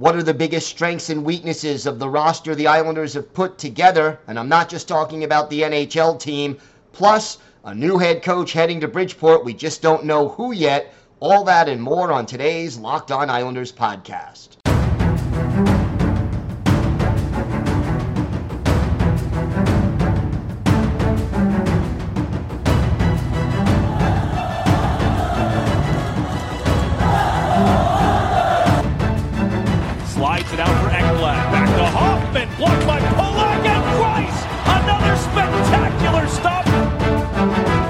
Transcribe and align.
What 0.00 0.16
are 0.16 0.22
the 0.22 0.32
biggest 0.32 0.66
strengths 0.66 1.10
and 1.10 1.26
weaknesses 1.26 1.84
of 1.84 1.98
the 1.98 2.08
roster 2.08 2.54
the 2.54 2.68
Islanders 2.68 3.12
have 3.12 3.34
put 3.34 3.58
together? 3.58 4.18
And 4.28 4.38
I'm 4.38 4.48
not 4.48 4.70
just 4.70 4.88
talking 4.88 5.24
about 5.24 5.50
the 5.50 5.60
NHL 5.60 6.18
team, 6.18 6.56
plus 6.94 7.36
a 7.66 7.74
new 7.74 7.98
head 7.98 8.22
coach 8.22 8.54
heading 8.54 8.80
to 8.80 8.88
Bridgeport. 8.88 9.44
We 9.44 9.52
just 9.52 9.82
don't 9.82 10.06
know 10.06 10.30
who 10.30 10.52
yet. 10.52 10.94
All 11.20 11.44
that 11.44 11.68
and 11.68 11.82
more 11.82 12.12
on 12.12 12.24
today's 12.24 12.78
Locked 12.78 13.12
On 13.12 13.28
Islanders 13.28 13.72
podcast. 13.72 14.59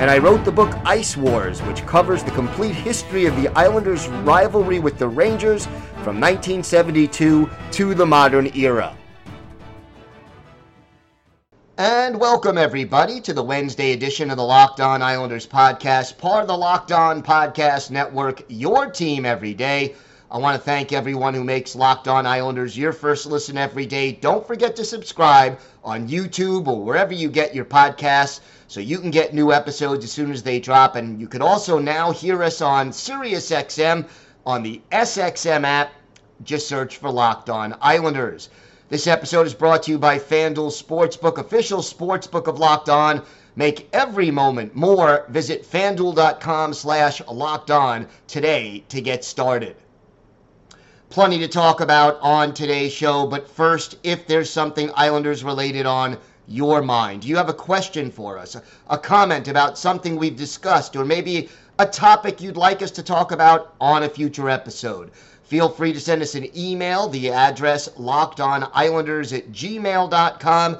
and 0.00 0.10
I 0.10 0.16
wrote 0.16 0.46
the 0.46 0.50
book 0.50 0.74
Ice 0.86 1.14
Wars, 1.14 1.60
which 1.60 1.84
covers 1.84 2.22
the 2.22 2.30
complete 2.30 2.74
history 2.74 3.26
of 3.26 3.36
the 3.36 3.48
Islanders' 3.48 4.08
rivalry 4.08 4.78
with 4.78 4.98
the 4.98 5.06
Rangers 5.06 5.66
from 6.02 6.18
1972 6.18 7.50
to 7.72 7.94
the 7.94 8.06
modern 8.06 8.50
era. 8.56 8.96
And 11.76 12.18
welcome, 12.18 12.56
everybody, 12.56 13.20
to 13.20 13.34
the 13.34 13.42
Wednesday 13.42 13.92
edition 13.92 14.30
of 14.30 14.38
the 14.38 14.42
Locked 14.42 14.80
On 14.80 15.02
Islanders 15.02 15.46
podcast, 15.46 16.16
part 16.16 16.40
of 16.40 16.48
the 16.48 16.56
Locked 16.56 16.92
On 16.92 17.22
Podcast 17.22 17.90
Network, 17.90 18.42
your 18.48 18.90
team 18.90 19.26
every 19.26 19.52
day. 19.52 19.94
I 20.30 20.38
want 20.38 20.56
to 20.56 20.62
thank 20.62 20.94
everyone 20.94 21.34
who 21.34 21.44
makes 21.44 21.76
Locked 21.76 22.08
On 22.08 22.24
Islanders 22.24 22.78
your 22.78 22.92
first 22.92 23.26
listen 23.26 23.58
every 23.58 23.84
day. 23.84 24.12
Don't 24.12 24.46
forget 24.46 24.76
to 24.76 24.84
subscribe 24.84 25.58
on 25.84 26.08
YouTube 26.08 26.68
or 26.68 26.82
wherever 26.82 27.12
you 27.12 27.28
get 27.28 27.54
your 27.54 27.66
podcasts 27.66 28.40
so 28.70 28.78
you 28.78 29.00
can 29.00 29.10
get 29.10 29.34
new 29.34 29.52
episodes 29.52 30.04
as 30.04 30.12
soon 30.12 30.30
as 30.30 30.44
they 30.44 30.60
drop. 30.60 30.94
And 30.94 31.20
you 31.20 31.26
can 31.26 31.42
also 31.42 31.80
now 31.80 32.12
hear 32.12 32.40
us 32.40 32.60
on 32.60 32.90
SiriusXM 32.90 34.06
on 34.46 34.62
the 34.62 34.80
SXM 34.92 35.64
app. 35.64 35.90
Just 36.44 36.68
search 36.68 36.98
for 36.98 37.10
Locked 37.10 37.50
On 37.50 37.76
Islanders. 37.80 38.48
This 38.88 39.08
episode 39.08 39.48
is 39.48 39.54
brought 39.54 39.82
to 39.82 39.90
you 39.90 39.98
by 39.98 40.20
FanDuel 40.20 40.70
Sportsbook, 40.70 41.38
official 41.38 41.80
sportsbook 41.80 42.46
of 42.46 42.60
Locked 42.60 42.88
On. 42.88 43.22
Make 43.56 43.88
every 43.92 44.30
moment 44.30 44.76
more. 44.76 45.26
Visit 45.30 45.68
fanduel.com 45.68 46.72
slash 46.72 47.20
locked 47.26 47.72
on 47.72 48.06
today 48.28 48.84
to 48.88 49.00
get 49.00 49.24
started. 49.24 49.74
Plenty 51.08 51.40
to 51.40 51.48
talk 51.48 51.80
about 51.80 52.20
on 52.22 52.54
today's 52.54 52.92
show, 52.92 53.26
but 53.26 53.50
first, 53.50 53.96
if 54.04 54.28
there's 54.28 54.48
something 54.48 54.92
Islanders 54.94 55.42
related 55.42 55.86
on 55.86 56.18
your 56.50 56.82
mind, 56.82 57.24
you 57.24 57.36
have 57.36 57.48
a 57.48 57.54
question 57.54 58.10
for 58.10 58.36
us, 58.36 58.56
a 58.88 58.98
comment 58.98 59.46
about 59.46 59.78
something 59.78 60.16
we've 60.16 60.36
discussed, 60.36 60.96
or 60.96 61.04
maybe 61.04 61.48
a 61.78 61.86
topic 61.86 62.40
you'd 62.40 62.56
like 62.56 62.82
us 62.82 62.90
to 62.90 63.02
talk 63.04 63.30
about 63.30 63.74
on 63.80 64.02
a 64.02 64.08
future 64.08 64.50
episode, 64.50 65.12
feel 65.44 65.68
free 65.68 65.92
to 65.92 66.00
send 66.00 66.20
us 66.22 66.34
an 66.34 66.48
email, 66.58 67.08
the 67.08 67.30
address 67.30 67.88
lockedonislanders 67.90 69.36
at 69.36 69.52
gmail.com. 69.52 70.78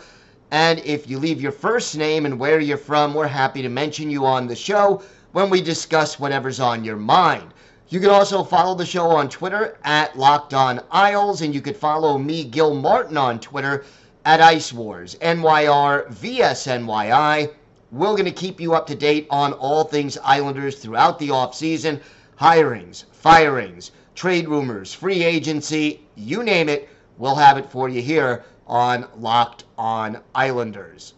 And 0.50 0.80
if 0.80 1.08
you 1.08 1.18
leave 1.20 1.40
your 1.40 1.52
first 1.52 1.96
name 1.96 2.26
and 2.26 2.38
where 2.38 2.58
you're 2.58 2.76
from, 2.76 3.14
we're 3.14 3.28
happy 3.28 3.62
to 3.62 3.68
mention 3.68 4.10
you 4.10 4.26
on 4.26 4.48
the 4.48 4.56
show 4.56 5.02
when 5.30 5.48
we 5.48 5.62
discuss 5.62 6.18
whatever's 6.18 6.58
on 6.58 6.82
your 6.82 6.96
mind. 6.96 7.54
You 7.88 8.00
can 8.00 8.10
also 8.10 8.42
follow 8.42 8.74
the 8.74 8.86
show 8.86 9.06
on 9.06 9.28
Twitter 9.28 9.78
at 9.84 10.18
Locked 10.18 10.52
On 10.52 10.80
Isles, 10.90 11.42
and 11.42 11.54
you 11.54 11.60
could 11.60 11.76
follow 11.76 12.18
me, 12.18 12.42
Gil 12.44 12.74
Martin, 12.74 13.16
on 13.16 13.38
Twitter 13.38 13.84
at 14.24 14.40
Ice 14.40 14.72
Wars, 14.72 15.16
NYR 15.20 16.08
VSNYI. 16.08 17.52
We're 17.92 18.12
going 18.12 18.24
to 18.24 18.30
keep 18.30 18.60
you 18.60 18.74
up 18.74 18.86
to 18.86 18.94
date 18.94 19.26
on 19.30 19.52
all 19.54 19.84
things 19.84 20.18
Islanders 20.22 20.78
throughout 20.78 21.18
the 21.18 21.28
offseason 21.28 22.00
hirings, 22.40 23.04
firings, 23.12 23.92
trade 24.14 24.48
rumors, 24.48 24.94
free 24.94 25.22
agency, 25.22 26.06
you 26.14 26.42
name 26.42 26.68
it, 26.68 26.88
we'll 27.18 27.34
have 27.34 27.58
it 27.58 27.70
for 27.70 27.88
you 27.88 28.00
here 28.00 28.44
on 28.66 29.06
Locked 29.18 29.64
On 29.76 30.18
Islanders. 30.34 31.14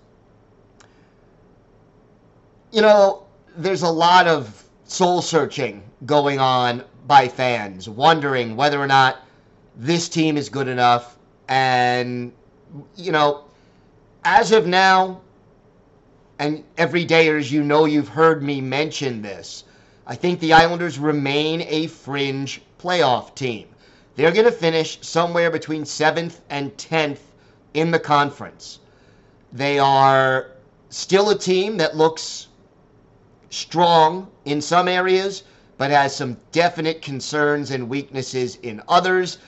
You 2.73 2.83
know, 2.83 3.27
there's 3.57 3.83
a 3.83 3.89
lot 3.89 4.27
of 4.27 4.65
soul 4.85 5.23
searching 5.23 5.83
going 6.07 6.41
on 6.41 6.83
by 7.07 7.29
fans, 7.29 7.89
wondering 7.89 8.57
whether 8.57 8.81
or 8.81 8.87
not 8.87 9.19
this 9.77 10.09
team 10.09 10.37
is 10.37 10.49
good 10.49 10.69
enough. 10.69 11.19
And, 11.49 12.33
you 12.97 13.13
know, 13.13 13.45
as 14.25 14.53
of 14.53 14.67
now, 14.67 15.21
and 16.39 16.65
every 16.77 17.05
day, 17.05 17.29
as 17.29 17.53
you 17.53 17.63
know, 17.63 17.85
you've 17.85 18.09
heard 18.09 18.43
me 18.43 18.61
mention 18.61 19.23
this. 19.23 19.65
I 20.07 20.17
think 20.17 20.41
the 20.41 20.53
Islanders 20.53 20.99
remain 20.99 21.63
a 21.69 21.87
fringe 21.87 22.61
playoff 22.79 23.35
team. 23.35 23.69
They're 24.17 24.33
going 24.33 24.47
to 24.47 24.53
finish 24.53 24.99
somewhere 25.01 25.51
between 25.51 25.85
7th 25.85 26.41
and 26.51 26.77
10th 26.77 27.21
in 27.75 27.91
the 27.91 27.99
conference. 27.99 28.81
They 29.53 29.79
are 29.79 30.49
still 30.91 31.31
a 31.31 31.39
team 31.39 31.77
that 31.79 31.97
looks 31.97 32.49
strong 33.51 34.31
in 34.45 34.61
some 34.61 34.89
areas, 34.89 35.45
but 35.79 35.91
has 35.91 36.15
some 36.15 36.37
definite 36.53 37.03
concerns 37.03 37.71
and 37.71 37.89
weaknesses 37.89 38.57
in 38.57 38.83
others. 38.89 39.39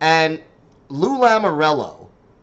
And 0.00 0.40
Lou 0.88 1.18
Lamoriello, 1.18 1.99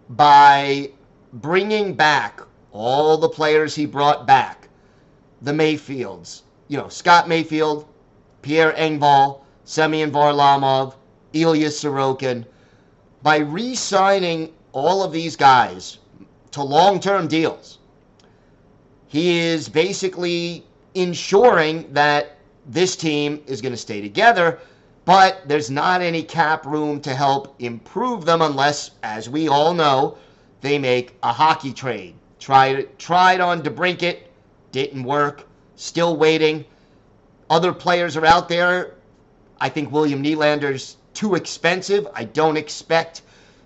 by 0.09 0.91
bringing 1.33 1.93
back 1.93 2.41
all 2.71 3.17
the 3.17 3.29
players 3.29 3.75
he 3.75 3.85
brought 3.85 4.25
back, 4.25 4.69
the 5.41 5.53
Mayfields, 5.53 6.43
you 6.67 6.77
know, 6.77 6.89
Scott 6.89 7.27
Mayfield, 7.27 7.87
Pierre 8.41 8.73
Engvall, 8.73 9.41
Semyon 9.65 10.11
Varlamov, 10.11 10.95
Ilya 11.33 11.69
Sorokin, 11.69 12.45
by 13.21 13.37
re 13.37 13.75
signing 13.75 14.53
all 14.71 15.03
of 15.03 15.11
these 15.11 15.35
guys 15.35 15.97
to 16.51 16.63
long 16.63 16.99
term 16.99 17.27
deals, 17.27 17.79
he 19.07 19.39
is 19.39 19.67
basically 19.69 20.65
ensuring 20.95 21.91
that 21.93 22.37
this 22.65 22.95
team 22.95 23.41
is 23.47 23.61
going 23.61 23.73
to 23.73 23.77
stay 23.77 24.01
together, 24.01 24.59
but 25.07 25.47
there's 25.47 25.71
not 25.71 26.01
any 26.01 26.21
cap 26.21 26.65
room 26.65 26.99
to 26.99 27.15
help 27.15 27.55
improve 27.59 28.25
them 28.25 28.41
unless, 28.41 28.91
as 29.03 29.29
we 29.29 29.47
all 29.47 29.73
know, 29.73 30.17
they 30.59 30.77
make 30.77 31.15
a 31.23 31.31
hockey 31.31 31.71
trade. 31.71 32.13
Tried, 32.39 32.99
tried 32.99 33.39
on 33.39 33.61
DeBrincat, 33.61 34.19
didn't 34.73 35.05
work, 35.05 35.47
still 35.77 36.17
waiting. 36.17 36.65
Other 37.49 37.71
players 37.71 38.17
are 38.17 38.25
out 38.25 38.49
there. 38.49 38.95
I 39.61 39.69
think 39.69 39.93
William 39.93 40.21
Nylander's 40.21 40.97
too 41.13 41.35
expensive. 41.35 42.05
I 42.13 42.25
don't 42.25 42.57
expect 42.57 43.21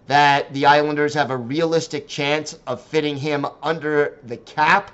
that 0.06 0.54
the 0.54 0.68
Islanders 0.68 1.16
have 1.16 1.32
a 1.32 1.38
realistic 1.38 2.08
chance 2.08 2.60
of 2.68 2.80
fitting 2.80 3.18
him 3.18 3.48
under 3.64 4.20
the 4.28 4.38
cap. 4.38 4.92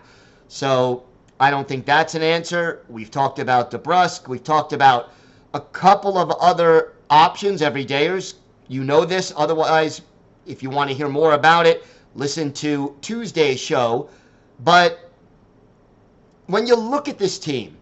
So 0.48 1.04
I 1.42 1.52
don't 1.52 1.68
think 1.68 1.86
that's 1.86 2.16
an 2.16 2.24
answer. 2.24 2.86
We've 2.88 3.12
talked 3.12 3.40
about 3.40 3.70
DeBrusk. 3.70 4.30
We've 4.30 4.46
talked 4.46 4.72
about 4.72 5.12
a 5.54 5.60
couple 5.60 6.18
of 6.18 6.32
other 6.32 6.94
options, 7.10 7.62
everydayers. 7.62 8.36
You 8.68 8.84
know 8.84 9.06
this. 9.06 9.34
Otherwise, 9.36 10.02
if 10.46 10.62
you 10.62 10.70
want 10.70 10.90
to 10.90 10.96
hear 10.96 11.10
more 11.10 11.34
about 11.34 11.66
it, 11.66 11.86
listen 12.16 12.52
to 12.54 12.96
Tuesday's 13.02 13.60
show. 13.60 14.10
But 14.64 15.12
when 16.48 16.68
you 16.68 16.76
look 16.76 17.08
at 17.08 17.18
this 17.18 17.40
team, 17.40 17.78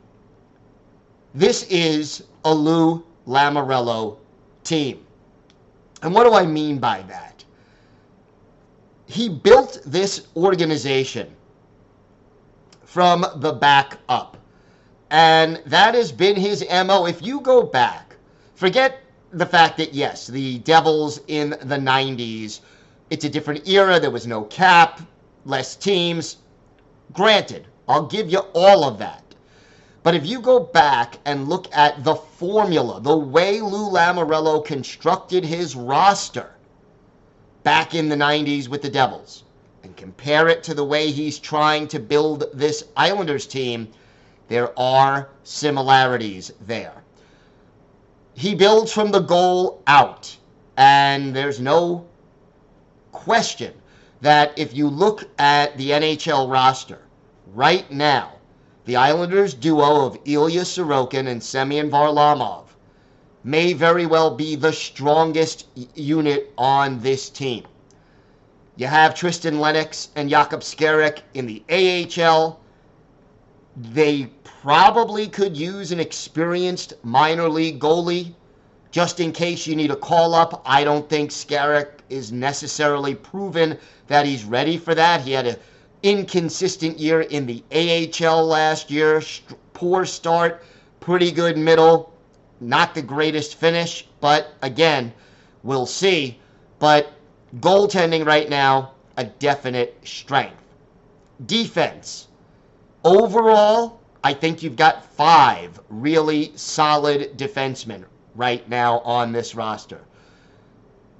this 1.34 1.64
is 1.64 2.24
a 2.44 2.54
Lou 2.54 3.04
Lamoriello 3.28 4.18
team. 4.64 5.06
And 6.02 6.14
what 6.14 6.26
do 6.26 6.34
I 6.34 6.46
mean 6.46 6.80
by 6.80 7.02
that? 7.04 7.44
He 9.08 9.30
built 9.30 9.82
this 9.86 10.28
organization 10.36 11.36
from 12.84 13.26
the 13.38 13.54
back 13.54 13.98
up. 14.10 14.38
And 15.12 15.62
that 15.66 15.96
has 15.96 16.12
been 16.12 16.36
his 16.36 16.66
MO. 16.70 17.06
If 17.06 17.22
you 17.22 17.40
go 17.42 17.64
back, 17.64 18.16
forget 18.56 19.02
the 19.32 19.46
fact 19.46 19.78
that, 19.78 19.94
yes, 19.94 20.28
the 20.28 20.60
Devils 20.60 21.20
in 21.28 21.52
the 21.52 21.78
90s, 21.78 22.62
it's 23.10 23.26
a 23.26 23.30
different 23.30 23.68
era. 23.68 24.00
There 24.00 24.12
was 24.12 24.26
no 24.26 24.44
cap. 24.46 25.02
less 25.46 25.76
teams. 25.76 26.38
Granted, 27.14 27.68
I'll 27.88 28.08
give 28.08 28.30
you 28.32 28.40
all 28.54 28.84
of 28.84 28.98
that. 28.98 29.24
But 30.02 30.16
if 30.16 30.26
you 30.26 30.40
go 30.40 30.60
back 30.60 31.18
and 31.26 31.50
look 31.50 31.68
at 31.76 32.04
the 32.04 32.16
formula, 32.16 33.00
the 33.02 33.18
way 33.18 33.62
Lou 33.62 33.90
Lamoriello 33.90 34.66
constructed 34.66 35.44
his 35.44 35.76
roster 35.76 36.52
back 37.64 37.96
in 37.96 38.10
the 38.10 38.16
90s 38.16 38.68
with 38.68 38.82
the 38.82 38.90
Devils, 38.90 39.44
and 39.84 39.96
compare 39.96 40.48
it 40.48 40.64
to 40.64 40.74
the 40.74 40.84
way 40.84 41.12
he's 41.12 41.40
trying 41.40 41.88
to 41.88 42.00
build 42.00 42.46
this 42.54 42.84
Islanders 42.96 43.48
team, 43.48 43.88
there 44.48 44.78
are 44.80 45.30
similarities 45.44 46.52
there. 46.62 47.04
He 48.34 48.54
builds 48.54 48.92
from 48.92 49.12
the 49.12 49.22
goal 49.22 49.82
out, 49.88 50.36
and 50.78 51.36
there's 51.36 51.60
no 51.60 52.06
question 53.12 53.74
that 54.22 54.58
if 54.58 54.76
you 54.76 54.90
look 54.90 55.24
at 55.40 55.78
the 55.78 55.92
NHL 55.92 56.52
roster 56.52 57.00
right 57.54 57.90
now, 57.92 58.34
the 58.86 58.96
Islanders 58.96 59.54
duo 59.54 60.06
of 60.06 60.20
Ilya 60.26 60.62
Sorokin 60.62 61.28
and 61.28 61.42
Semyon 61.42 61.90
Varlamov 61.90 62.66
may 63.44 63.74
very 63.74 64.06
well 64.06 64.32
be 64.32 64.56
the 64.56 64.74
strongest 64.74 65.68
unit 65.96 66.52
on 66.58 67.00
this 67.00 67.30
team. 67.30 67.64
You 68.76 68.88
have 68.88 69.16
Tristan 69.16 69.60
Lennox 69.60 70.10
and 70.16 70.30
Jakub 70.30 70.62
Skarek 70.62 71.22
in 71.34 71.46
the 71.46 71.64
AHL. 71.70 72.60
They 73.78 74.28
probably 74.44 75.28
could 75.28 75.58
use 75.58 75.92
an 75.92 76.00
experienced 76.00 76.94
minor 77.04 77.50
league 77.50 77.80
goalie 77.80 78.34
just 78.90 79.20
in 79.20 79.34
case 79.34 79.68
you 79.68 79.76
need 79.76 79.92
a 79.92 79.96
call 79.96 80.34
up. 80.34 80.62
I 80.66 80.86
don't 80.86 81.10
think 81.10 81.30
Skarek 81.30 82.00
is 82.10 82.32
necessarily 82.32 83.14
proven 83.14 83.78
that 84.08 84.26
he's 84.26 84.46
ready 84.46 84.78
for 84.78 84.96
that. 84.96 85.22
He 85.22 85.34
had 85.34 85.48
an 85.48 85.58
inconsistent 86.04 87.00
year 87.00 87.22
in 87.22 87.46
the 87.46 87.64
AHL 87.74 88.46
last 88.46 88.90
year, 88.90 89.22
poor 89.74 90.06
start, 90.06 90.64
pretty 91.02 91.32
good 91.32 91.58
middle, 91.58 92.14
not 92.62 92.96
the 92.96 93.02
greatest 93.02 93.56
finish, 93.56 94.08
but 94.22 94.54
again, 94.62 95.12
we'll 95.64 95.86
see. 95.86 96.40
But 96.80 97.12
goaltending 97.60 98.26
right 98.26 98.50
now, 98.50 98.92
a 99.18 99.26
definite 99.26 99.98
strength. 100.06 100.64
Defense. 101.46 102.28
Overall, 103.06 104.02
I 104.24 104.34
think 104.34 104.64
you've 104.64 104.76
got 104.76 105.06
five 105.14 105.80
really 105.90 106.52
solid 106.56 107.38
defensemen 107.38 108.04
right 108.34 108.68
now 108.68 109.00
on 109.02 109.32
this 109.32 109.54
roster. 109.54 110.02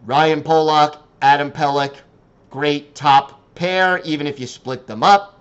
Ryan 0.04 0.42
Pulock, 0.42 0.98
Adam 1.22 1.52
Pelech, 1.52 1.94
great 2.50 2.96
top 2.96 3.40
pair, 3.54 4.00
even 4.00 4.26
if 4.26 4.40
you 4.40 4.48
split 4.48 4.88
them 4.88 5.04
up. 5.04 5.40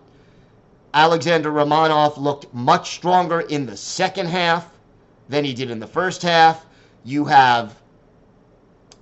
Alexander 0.92 1.50
Romanov 1.50 2.18
looked 2.18 2.52
much 2.52 2.90
stronger 2.90 3.40
in 3.40 3.64
the 3.64 3.76
second 3.76 4.26
half 4.26 4.68
than 5.30 5.44
he 5.46 5.54
did 5.54 5.70
in 5.70 5.80
the 5.80 5.86
first 5.86 6.20
half. 6.20 6.66
You 7.04 7.24
have 7.24 7.80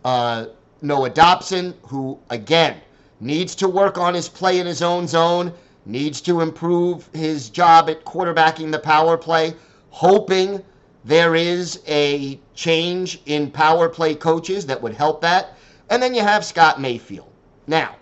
uh, 0.05 0.47
Noah 0.81 1.11
Dobson, 1.11 1.75
who, 1.89 2.21
again, 2.31 2.81
needs 3.19 3.57
to 3.57 3.69
work 3.69 3.99
on 3.99 4.15
his 4.15 4.29
play 4.29 4.61
in 4.61 4.67
his 4.67 4.81
own 4.81 5.09
zone, 5.09 5.53
needs 5.85 6.21
to 6.23 6.41
improve 6.41 7.09
his 7.13 7.51
job 7.51 7.91
at 7.91 8.05
quarterbacking 8.05 8.71
the 8.71 8.79
power 8.79 9.17
play, 9.17 9.55
hoping 9.91 10.63
there 11.05 11.35
is 11.35 11.81
a 11.87 12.39
change 12.55 13.21
in 13.27 13.51
power 13.51 13.89
play 13.89 14.15
coaches 14.15 14.67
that 14.67 14.81
would 14.81 14.95
help 14.95 15.21
that. 15.21 15.57
And 15.91 16.03
then 16.03 16.15
you 16.15 16.23
have 16.23 16.45
Scott 16.45 16.81
Mayfield. 16.81 17.31
Now, 17.67 17.97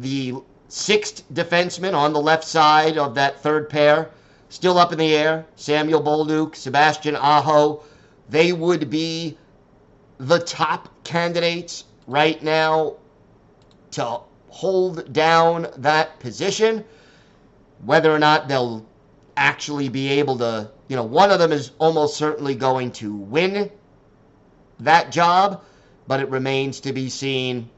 the 0.00 0.34
sixth 0.68 1.22
defenseman 1.32 1.94
on 1.94 2.12
the 2.12 2.20
left 2.20 2.44
side 2.44 2.98
of 2.98 3.14
that 3.14 3.40
third 3.40 3.68
pair, 3.68 4.10
still 4.48 4.78
up 4.78 4.92
in 4.92 4.98
the 4.98 5.14
air. 5.14 5.46
Samuel 5.54 6.02
Bolduc, 6.02 6.56
Sebastian 6.56 7.16
Aho. 7.16 7.82
They 8.28 8.52
would 8.52 8.90
be 8.90 9.38
the 10.18 10.40
top 10.40 10.88
candidates 11.04 11.84
right 12.06 12.42
now 12.42 12.96
to 13.92 14.20
hold 14.56 15.12
down 15.12 15.66
that 15.76 16.18
position. 16.18 16.82
Whether 17.84 18.10
or 18.10 18.18
not 18.18 18.48
they'll 18.48 18.86
actually 19.36 19.90
be 19.90 20.08
able 20.08 20.38
to, 20.38 20.70
you 20.88 20.96
know, 20.96 21.04
one 21.04 21.30
of 21.30 21.38
them 21.38 21.52
is 21.52 21.72
almost 21.78 22.16
certainly 22.16 22.54
going 22.54 22.90
to 22.92 23.14
win 23.14 23.70
that 24.80 25.12
job, 25.12 25.62
but 26.06 26.20
it 26.20 26.30
remains 26.30 26.80
to 26.80 26.94
be 26.94 27.10
seen, 27.10 27.68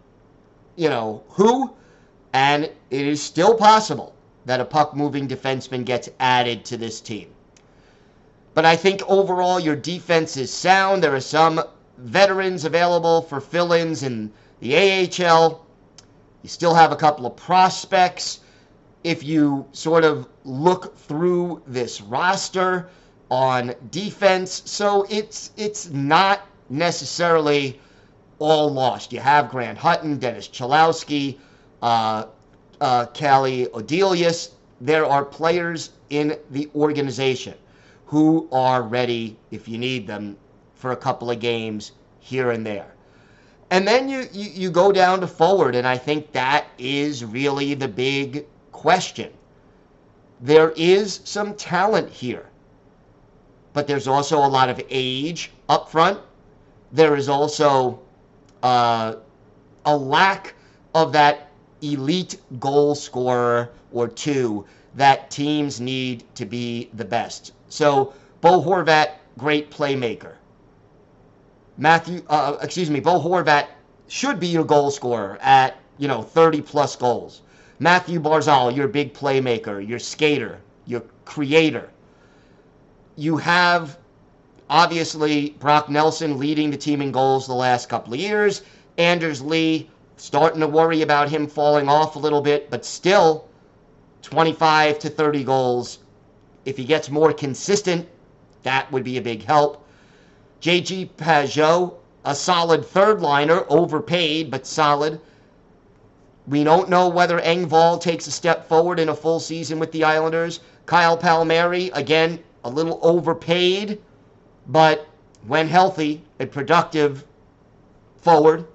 you 0.76 0.88
know, 0.88 1.25
who. 1.30 1.75
And 2.32 2.64
it 2.64 3.06
is 3.06 3.20
still 3.20 3.56
possible 3.56 4.14
that 4.44 4.60
a 4.60 4.64
puck 4.64 4.94
moving 4.94 5.26
defenseman 5.26 5.84
gets 5.84 6.08
added 6.20 6.64
to 6.66 6.76
this 6.76 7.00
team. 7.00 7.28
But 8.54 8.64
I 8.64 8.76
think 8.76 9.02
overall 9.08 9.58
your 9.58 9.74
defense 9.74 10.36
is 10.36 10.52
sound. 10.52 11.02
There 11.02 11.14
are 11.14 11.20
some 11.20 11.60
veterans 11.96 12.64
available 12.64 13.22
for 13.22 13.40
fill 13.40 13.72
ins 13.72 14.04
in 14.04 14.31
the 14.60 14.76
AHL. 14.76 15.66
You 16.48 16.52
still 16.52 16.74
have 16.74 16.92
a 16.92 16.96
couple 16.96 17.26
of 17.26 17.36
prospects. 17.36 18.40
If 19.04 19.22
you 19.22 19.66
sort 19.72 20.02
of 20.02 20.26
look 20.44 20.96
through 20.96 21.60
this 21.66 22.00
roster 22.00 22.88
on 23.30 23.74
defense, 23.90 24.62
so 24.64 25.06
it's 25.10 25.50
it's 25.58 25.90
not 25.90 26.40
necessarily 26.70 27.78
all 28.38 28.72
lost. 28.72 29.12
You 29.12 29.20
have 29.20 29.50
Grant 29.50 29.76
Hutton, 29.76 30.16
Dennis 30.16 30.48
Cholowski, 30.48 31.36
uh, 31.82 32.24
uh, 32.80 33.04
Calle 33.12 33.66
Odelius. 33.74 34.52
There 34.80 35.04
are 35.04 35.26
players 35.26 35.90
in 36.08 36.34
the 36.50 36.70
organization 36.74 37.56
who 38.06 38.48
are 38.50 38.82
ready 38.82 39.36
if 39.50 39.68
you 39.68 39.76
need 39.76 40.06
them 40.06 40.38
for 40.76 40.92
a 40.92 40.96
couple 40.96 41.30
of 41.30 41.40
games 41.40 41.92
here 42.20 42.52
and 42.52 42.64
there. 42.64 42.94
And 43.70 43.87
then 43.87 44.09
you, 44.09 44.26
you, 44.32 44.50
you 44.50 44.70
go 44.70 44.93
down 44.93 45.20
to 45.20 45.26
forward, 45.26 45.75
and 45.75 45.87
I 45.87 45.99
think 45.99 46.32
that 46.32 46.67
is 46.79 47.25
really 47.25 47.75
the 47.75 47.88
big 47.88 48.47
question. 48.73 49.31
There 50.41 50.73
is 50.76 51.20
some 51.25 51.55
talent 51.55 52.09
here, 52.11 52.47
but 53.75 53.87
there's 53.87 54.09
also 54.09 54.38
a 54.38 54.49
lot 54.49 54.70
of 54.70 54.81
age 54.88 55.50
up 55.69 55.91
front. 55.91 56.19
There 56.93 57.15
is 57.17 57.29
also 57.29 58.00
uh, 58.62 59.17
a 59.85 59.97
lack 59.97 60.55
of 60.94 61.12
that 61.12 61.50
elite 61.82 62.41
goal 62.59 62.94
scorer 62.94 63.70
or 63.93 64.08
two 64.08 64.65
that 64.94 65.31
teams 65.31 65.81
need 65.81 66.25
to 66.34 66.46
be 66.46 66.89
the 66.94 67.05
best. 67.05 67.53
So, 67.69 68.15
Bo 68.41 68.63
Horvat, 68.63 69.10
great 69.37 69.70
playmaker. 69.70 70.37
Matthew, 71.79 72.23
uh, 72.29 72.56
excuse 72.61 72.91
me, 72.91 72.99
Bo 72.99 73.20
Horvat 73.20 73.69
should 74.08 74.41
be 74.41 74.49
your 74.49 74.65
goal 74.65 74.91
scorer 74.91 75.39
at, 75.41 75.77
you 75.97 76.08
know, 76.08 76.23
30 76.23 76.61
plus 76.63 76.97
goals. 76.97 77.43
Matthew 77.79 78.20
Barzal, 78.20 78.75
your 78.75 78.89
big 78.89 79.15
playmaker, 79.15 79.87
your 79.87 80.01
skater, 80.01 80.58
your 80.87 81.05
creator. 81.25 81.89
You 83.15 83.37
have 83.37 83.97
obviously 84.69 85.51
Brock 85.61 85.89
Nelson 85.89 86.39
leading 86.39 86.70
the 86.70 86.77
team 86.77 87.01
in 87.01 87.13
goals 87.13 87.47
the 87.47 87.55
last 87.55 87.89
couple 87.89 88.13
of 88.13 88.19
years. 88.19 88.63
Anders 88.97 89.41
Lee 89.41 89.89
starting 90.17 90.61
to 90.61 90.67
worry 90.67 91.03
about 91.03 91.29
him 91.29 91.47
falling 91.47 91.89
off 91.89 92.17
a 92.17 92.19
little 92.19 92.41
bit, 92.41 92.70
but 92.70 92.85
still 92.85 93.47
25 94.23 94.99
to 94.99 95.08
30 95.08 95.44
goals. 95.44 96.01
If 96.65 96.77
he 96.77 96.85
gets 96.85 97.08
more 97.08 97.32
consistent, 97.32 98.08
that 98.65 98.91
would 98.91 99.05
be 99.05 99.17
a 99.19 99.23
big 99.23 99.44
help. 99.44 99.85
JG 100.60 101.10
Pageau, 101.17 101.94
a 102.24 102.34
solid 102.34 102.84
third 102.84 103.20
liner, 103.20 103.65
overpaid, 103.69 104.50
but 104.50 104.67
solid. 104.67 105.20
We 106.48 106.65
don't 106.65 106.88
know 106.88 107.08
whether 107.08 107.38
Engvall 107.41 108.00
takes 108.00 108.27
a 108.27 108.32
step 108.32 108.69
forward 108.69 108.98
in 108.98 109.08
a 109.08 109.15
full 109.15 109.38
season 109.38 109.79
with 109.79 109.93
the 109.93 110.05
Islanders. 110.05 110.60
Kyle 110.86 111.17
Palmieri, 111.17 111.91
again, 111.94 112.43
a 112.65 112.70
little 112.70 112.98
overpaid, 113.03 114.00
but 114.67 115.06
when 115.46 115.69
healthy 115.69 116.24
and 116.38 116.50
productive 116.50 117.24
forward, 118.17 118.67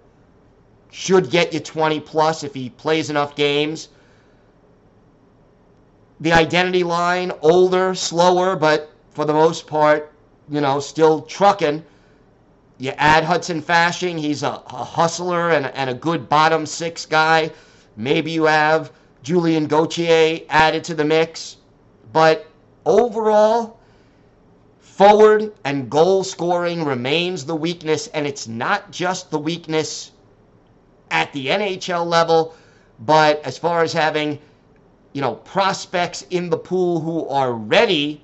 should 0.90 1.30
get 1.30 1.52
you 1.52 1.60
20 1.60 2.00
plus 2.00 2.44
if 2.44 2.54
he 2.54 2.70
plays 2.70 3.10
enough 3.10 3.36
games. 3.36 3.90
The 6.22 6.32
identity 6.32 6.84
line, 6.84 7.32
older, 7.42 7.94
slower, 7.96 8.56
but 8.56 8.92
for 9.10 9.26
the 9.26 9.34
most 9.34 9.68
part, 9.68 10.13
you 10.54 10.62
know, 10.62 10.80
still 10.80 11.24
trucking. 11.24 11.84
You 12.78 12.92
add 12.98 13.24
Hudson 13.24 13.62
Fasching, 13.62 14.20
he's 14.20 14.44
a, 14.44 14.62
a 14.68 14.84
hustler 14.84 15.50
and, 15.50 15.66
and 15.66 15.90
a 15.90 15.96
good 15.96 16.30
bottom 16.30 16.68
six 16.68 17.08
guy. 17.08 17.52
Maybe 17.98 18.32
you 18.32 18.44
have 18.44 18.92
Julian 19.24 19.66
Gauthier 19.68 20.42
added 20.50 20.84
to 20.86 20.94
the 20.94 21.06
mix. 21.06 21.58
But 22.12 22.46
overall, 22.86 23.80
forward 24.80 25.54
and 25.66 25.90
goal 25.90 26.24
scoring 26.24 26.86
remains 26.86 27.46
the 27.46 27.56
weakness, 27.56 28.08
and 28.08 28.28
it's 28.28 28.48
not 28.48 28.92
just 28.92 29.32
the 29.32 29.40
weakness 29.40 30.12
at 31.10 31.34
the 31.34 31.48
NHL 31.48 32.06
level, 32.06 32.54
But 33.00 33.42
as 33.44 33.58
far 33.58 33.82
as 33.82 33.92
having, 33.94 34.38
you 35.14 35.22
know, 35.22 35.36
prospects 35.36 36.26
in 36.30 36.52
the 36.52 36.58
pool 36.58 37.00
who 37.02 37.28
are 37.28 37.54
ready, 37.54 38.22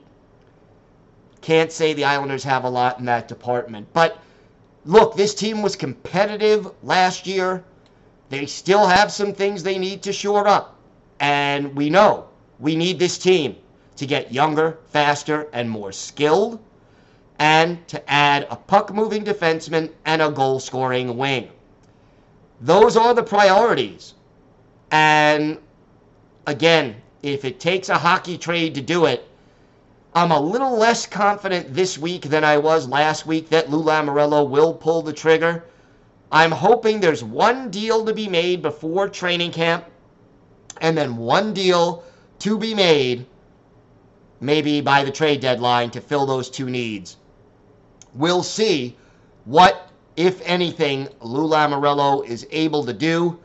can't 1.42 1.72
say 1.72 1.94
the 1.94 2.06
Islanders 2.06 2.44
have 2.44 2.64
a 2.64 2.70
lot 2.70 3.00
in 3.00 3.06
that 3.06 3.28
department. 3.28 3.88
But 3.94 4.20
look, 4.86 5.16
this 5.16 5.34
team 5.34 5.62
was 5.62 5.76
competitive 5.76 6.70
last 6.84 7.28
year. 7.28 7.64
They 8.30 8.46
still 8.46 8.86
have 8.86 9.12
some 9.12 9.34
things 9.34 9.64
they 9.64 9.78
need 9.78 10.04
to 10.04 10.14
shore 10.14 10.48
up. 10.48 10.76
And 11.20 11.76
we 11.76 11.90
know 11.90 12.28
we 12.60 12.76
need 12.76 13.00
this 13.00 13.18
team 13.18 13.56
to 13.96 14.06
get 14.06 14.32
younger, 14.32 14.78
faster, 14.88 15.50
and 15.52 15.70
more 15.70 15.92
skilled, 15.92 16.60
and 17.40 17.86
to 17.88 18.10
add 18.10 18.48
a 18.50 18.56
puck 18.56 18.94
moving 18.94 19.24
defenseman 19.24 19.92
and 20.06 20.22
a 20.22 20.30
goal 20.30 20.60
scoring 20.60 21.18
wing. 21.18 21.50
Those 22.62 22.98
are 22.98 23.14
the 23.14 23.24
priorities. 23.24 24.14
And 24.92 25.58
again, 26.46 27.02
if 27.22 27.46
it 27.46 27.60
takes 27.60 27.90
a 27.90 27.98
hockey 27.98 28.38
trade 28.38 28.76
to 28.76 28.82
do 28.82 29.06
it, 29.06 29.29
I'm 30.16 30.32
a 30.32 30.40
little 30.40 30.76
less 30.76 31.06
confident 31.06 31.76
this 31.76 31.96
week 31.96 32.24
than 32.24 32.44
I 32.44 32.58
was 32.58 32.88
last 32.88 33.28
week 33.28 33.50
that 33.50 33.70
Lou 33.70 33.84
Lamoriello 33.84 34.50
will 34.50 34.74
pull 34.74 35.04
the 35.04 35.14
trigger. 35.14 35.66
I'm 36.32 36.52
hoping 36.52 37.00
there's 37.00 37.24
one 37.24 37.70
deal 37.70 38.04
to 38.06 38.14
be 38.14 38.28
made 38.28 38.64
before 38.64 39.08
training 39.08 39.52
camp 39.52 39.86
and 40.82 40.98
then 40.98 41.18
one 41.18 41.54
deal 41.54 42.04
to 42.40 42.58
be 42.58 42.74
made 42.74 43.28
maybe 44.42 44.82
by 44.82 45.04
the 45.04 45.12
trade 45.12 45.42
deadline 45.42 45.92
to 45.92 46.02
fill 46.02 46.26
those 46.26 46.50
two 46.50 46.70
needs. 46.72 47.18
We'll 48.16 48.44
see 48.44 48.98
what, 49.46 49.92
if 50.16 50.42
anything, 50.44 51.08
Lou 51.22 51.48
Lamoriello 51.48 52.26
is 52.26 52.48
able 52.50 52.84
to 52.86 52.94
do, 52.94 53.40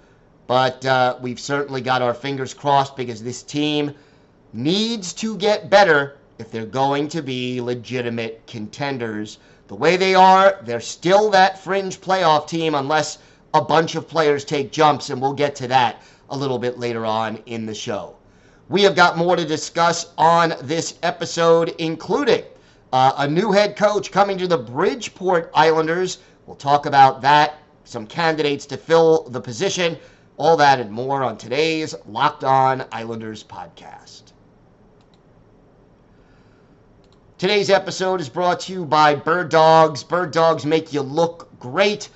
but 0.47 0.85
uh, 0.87 1.19
we've 1.21 1.41
certainly 1.41 1.83
got 1.83 2.01
our 2.01 2.15
fingers 2.15 2.55
crossed 2.55 2.97
because 2.97 3.23
this 3.23 3.43
team 3.43 3.93
needs 4.55 5.13
to 5.15 5.37
get 5.37 5.69
better 5.69 6.17
if 6.39 6.51
they're 6.51 6.67
going 6.67 7.09
to 7.09 7.23
be 7.23 7.61
legitimate 7.61 8.43
contenders. 8.47 9.39
The 9.69 9.75
way 9.75 9.97
they 9.97 10.15
are, 10.15 10.59
they're 10.63 10.81
still 10.81 11.31
that 11.31 11.63
fringe 11.63 12.01
playoff 12.01 12.49
team 12.49 12.75
unless 12.75 13.19
a 13.55 13.63
bunch 13.63 13.95
of 13.95 14.09
players 14.09 14.45
take 14.45 14.73
jumps, 14.73 15.11
and 15.11 15.23
we'll 15.23 15.33
get 15.33 15.55
to 15.57 15.69
that 15.69 16.03
a 16.31 16.37
little 16.37 16.59
bit 16.59 16.79
later 16.79 17.07
on 17.07 17.39
in 17.47 17.67
the 17.67 17.75
show. 17.75 18.17
We 18.69 18.83
have 18.83 18.97
got 18.97 19.17
more 19.17 19.37
to 19.37 19.45
discuss 19.45 20.13
on 20.19 20.55
this 20.63 20.99
episode, 21.03 21.75
including 21.79 22.45
uh, 22.93 23.13
a 23.19 23.29
new 23.29 23.53
head 23.53 23.77
coach 23.77 24.11
coming 24.11 24.39
to 24.39 24.49
the 24.49 24.59
Bridgeport 24.59 25.51
Islanders. 25.55 26.19
We'll 26.47 26.57
talk 26.57 26.87
about 26.87 27.21
that, 27.23 27.59
some 27.85 28.07
candidates 28.07 28.67
to 28.67 28.77
fill 28.77 29.29
the 29.29 29.41
position, 29.41 29.97
all 30.37 30.57
that 30.57 30.81
and 30.81 30.91
more 30.91 31.23
on 31.23 31.39
today's 31.39 31.95
Locked 32.07 32.43
On 32.43 32.85
Islanders 32.91 33.45
podcast. 33.45 34.24
Today's 37.37 37.69
episode 37.69 38.21
is 38.21 38.29
brought 38.29 38.61
to 38.61 38.73
you 38.73 38.85
by 38.85 39.17
Bird 39.17 39.49
Dogs. 39.49 40.05
Bird 40.05 40.31
Dogs 40.31 40.65
make 40.65 40.93
you 40.93 41.01
look 41.01 41.49
great. 41.59 42.09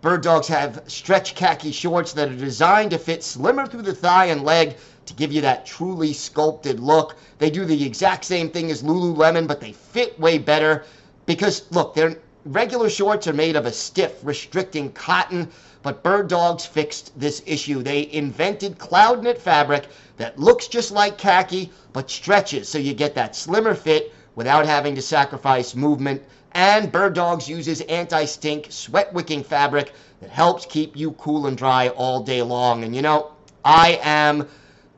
Bird 0.00 0.24
Dogs 0.24 0.48
have 0.48 0.82
stretch 0.88 1.36
khaki 1.36 1.70
shorts 1.70 2.12
that 2.14 2.28
are 2.28 2.34
designed 2.34 2.90
to 2.90 2.98
fit 2.98 3.22
slimmer 3.22 3.66
through 3.66 3.82
the 3.82 3.94
thigh 3.94 4.26
and 4.26 4.44
leg 4.44 4.76
to 5.06 5.14
give 5.14 5.30
you 5.30 5.40
that 5.42 5.64
truly 5.64 6.12
sculpted 6.12 6.80
look. 6.80 7.14
They 7.38 7.50
do 7.50 7.64
the 7.64 7.86
exact 7.86 8.24
same 8.24 8.50
thing 8.50 8.68
as 8.72 8.82
Lululemon, 8.82 9.46
but 9.46 9.60
they 9.60 9.70
fit 9.70 10.18
way 10.18 10.38
better 10.38 10.84
because, 11.24 11.70
look, 11.70 11.94
their 11.94 12.16
regular 12.44 12.90
shorts 12.90 13.28
are 13.28 13.32
made 13.32 13.54
of 13.54 13.66
a 13.66 13.72
stiff, 13.72 14.18
restricting 14.24 14.90
cotton, 14.90 15.52
but 15.84 16.02
Bird 16.02 16.26
Dogs 16.26 16.66
fixed 16.66 17.12
this 17.16 17.44
issue. 17.46 17.80
They 17.80 18.10
invented 18.10 18.78
cloud 18.78 19.22
knit 19.22 19.40
fabric 19.40 19.86
that 20.16 20.36
looks 20.36 20.66
just 20.66 20.90
like 20.90 21.16
khaki 21.16 21.70
but 21.92 22.10
stretches 22.10 22.68
so 22.68 22.78
you 22.78 22.92
get 22.92 23.14
that 23.14 23.36
slimmer 23.36 23.74
fit 23.74 24.12
without 24.34 24.66
having 24.66 24.94
to 24.94 25.02
sacrifice 25.02 25.74
movement 25.74 26.22
and 26.54 26.92
Bird 26.92 27.14
Dogs 27.14 27.48
uses 27.48 27.80
anti 27.82 28.24
stink, 28.26 28.68
sweat 28.70 29.12
wicking 29.12 29.42
fabric 29.42 29.92
that 30.20 30.30
helps 30.30 30.64
keep 30.64 30.96
you 30.96 31.10
cool 31.12 31.48
and 31.48 31.58
dry 31.58 31.88
all 31.88 32.22
day 32.22 32.42
long. 32.42 32.84
And 32.84 32.94
you 32.94 33.02
know, 33.02 33.32
I 33.64 33.98
am 34.02 34.46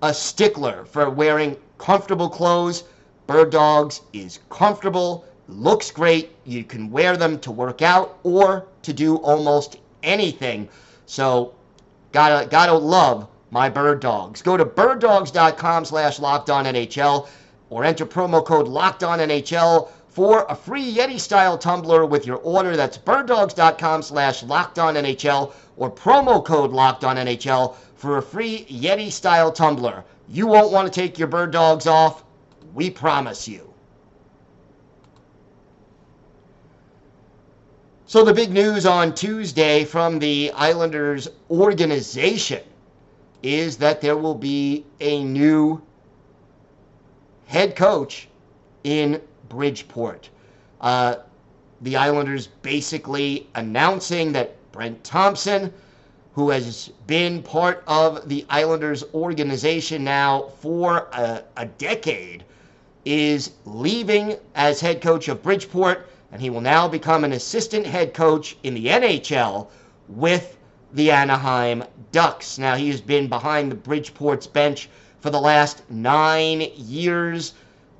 a 0.02 0.12
stickler 0.12 0.84
for 0.84 1.08
wearing 1.08 1.56
comfortable 1.78 2.28
clothes. 2.28 2.84
Bird 3.26 3.50
Dogs 3.50 4.02
is 4.12 4.38
comfortable, 4.50 5.24
looks 5.48 5.90
great. 5.90 6.36
You 6.44 6.62
can 6.62 6.90
wear 6.90 7.16
them 7.16 7.38
to 7.40 7.50
work 7.50 7.80
out 7.80 8.18
or 8.22 8.66
to 8.82 8.92
do 8.92 9.16
almost 9.16 9.78
anything. 10.02 10.68
So, 11.06 11.54
gotta 12.12 12.46
gotta 12.48 12.74
love 12.74 13.28
my 13.50 13.70
bird 13.70 14.00
dogs. 14.00 14.42
Go 14.42 14.58
to 14.58 14.64
birddogs.com 14.66 15.86
slash 15.86 16.18
locked 16.18 16.50
on 16.50 16.66
NHL 16.66 17.28
or 17.70 17.84
enter 17.84 18.06
promo 18.06 18.44
code 18.44 18.68
locked 18.68 19.02
on 19.02 19.18
NHL 19.18 19.90
for 20.08 20.46
a 20.48 20.54
free 20.54 20.94
Yeti 20.94 21.20
style 21.20 21.58
tumbler 21.58 22.06
with 22.06 22.26
your 22.26 22.38
order. 22.38 22.76
That's 22.76 22.96
birddogs.com 22.96 24.02
slash 24.02 24.42
locked 24.42 24.78
on 24.78 24.94
NHL 24.94 25.52
or 25.76 25.90
promo 25.90 26.44
code 26.44 26.70
locked 26.70 27.04
on 27.04 27.16
NHL 27.16 27.74
for 27.96 28.18
a 28.18 28.22
free 28.22 28.64
Yeti 28.70 29.10
style 29.10 29.52
tumbler. 29.52 30.04
You 30.28 30.46
won't 30.46 30.72
want 30.72 30.92
to 30.92 31.00
take 31.00 31.18
your 31.18 31.28
bird 31.28 31.50
dogs 31.50 31.86
off. 31.86 32.24
We 32.74 32.90
promise 32.90 33.46
you. 33.46 33.72
So, 38.08 38.24
the 38.24 38.32
big 38.32 38.52
news 38.52 38.86
on 38.86 39.14
Tuesday 39.14 39.84
from 39.84 40.20
the 40.20 40.52
Islanders 40.52 41.26
organization 41.50 42.62
is 43.42 43.76
that 43.78 44.00
there 44.00 44.16
will 44.16 44.36
be 44.36 44.84
a 45.00 45.24
new 45.24 45.82
head 47.46 47.76
coach 47.76 48.28
in 48.84 49.20
Bridgeport. 49.48 50.28
Uh, 50.80 51.16
the 51.80 51.96
Islanders 51.96 52.48
basically 52.62 53.48
announcing 53.54 54.32
that 54.32 54.56
Brent 54.72 55.02
Thompson, 55.04 55.72
who 56.34 56.50
has 56.50 56.90
been 57.06 57.42
part 57.42 57.82
of 57.86 58.28
the 58.28 58.44
Islanders 58.50 59.04
organization 59.14 60.04
now 60.04 60.50
for 60.60 61.08
a, 61.12 61.42
a 61.56 61.66
decade, 61.66 62.44
is 63.04 63.52
leaving 63.64 64.36
as 64.54 64.80
head 64.80 65.00
coach 65.00 65.28
of 65.28 65.42
Bridgeport, 65.42 66.08
and 66.32 66.42
he 66.42 66.50
will 66.50 66.60
now 66.60 66.88
become 66.88 67.24
an 67.24 67.32
assistant 67.32 67.86
head 67.86 68.12
coach 68.12 68.56
in 68.64 68.74
the 68.74 68.86
NHL 68.86 69.68
with 70.08 70.58
the 70.92 71.10
Anaheim 71.10 71.84
Ducks. 72.10 72.58
Now, 72.58 72.74
he 72.74 72.90
has 72.90 73.00
been 73.00 73.28
behind 73.28 73.70
the 73.70 73.76
Bridgeport's 73.76 74.46
bench 74.46 74.88
for 75.26 75.30
the 75.30 75.40
last 75.40 75.82
nine 75.90 76.70
years 76.76 77.54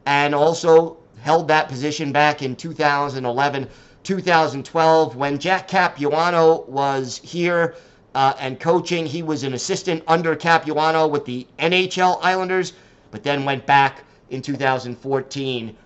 and 0.07 0.33
also 0.33 0.97
held 1.23 1.49
that 1.49 1.69
position 1.69 2.13
back 2.13 2.41
in 2.41 2.55
2011, 2.55 3.69
2012 4.05 5.17
when 5.17 5.37
Jack 5.37 5.67
Capuano 5.67 6.65
was 6.69 7.19
here 7.25 7.75
uh, 8.15 8.35
and 8.39 8.61
coaching. 8.61 9.05
He 9.05 9.25
was 9.25 9.43
an 9.43 9.55
assistant 9.55 10.05
under 10.07 10.37
Capuano 10.37 11.09
with 11.09 11.25
the 11.25 11.49
NHL 11.59 12.21
Islanders, 12.23 12.75
but 13.11 13.25
then 13.25 13.45
went 13.45 13.67
back 13.67 14.05
in 14.31 14.41
2014, 14.41 15.77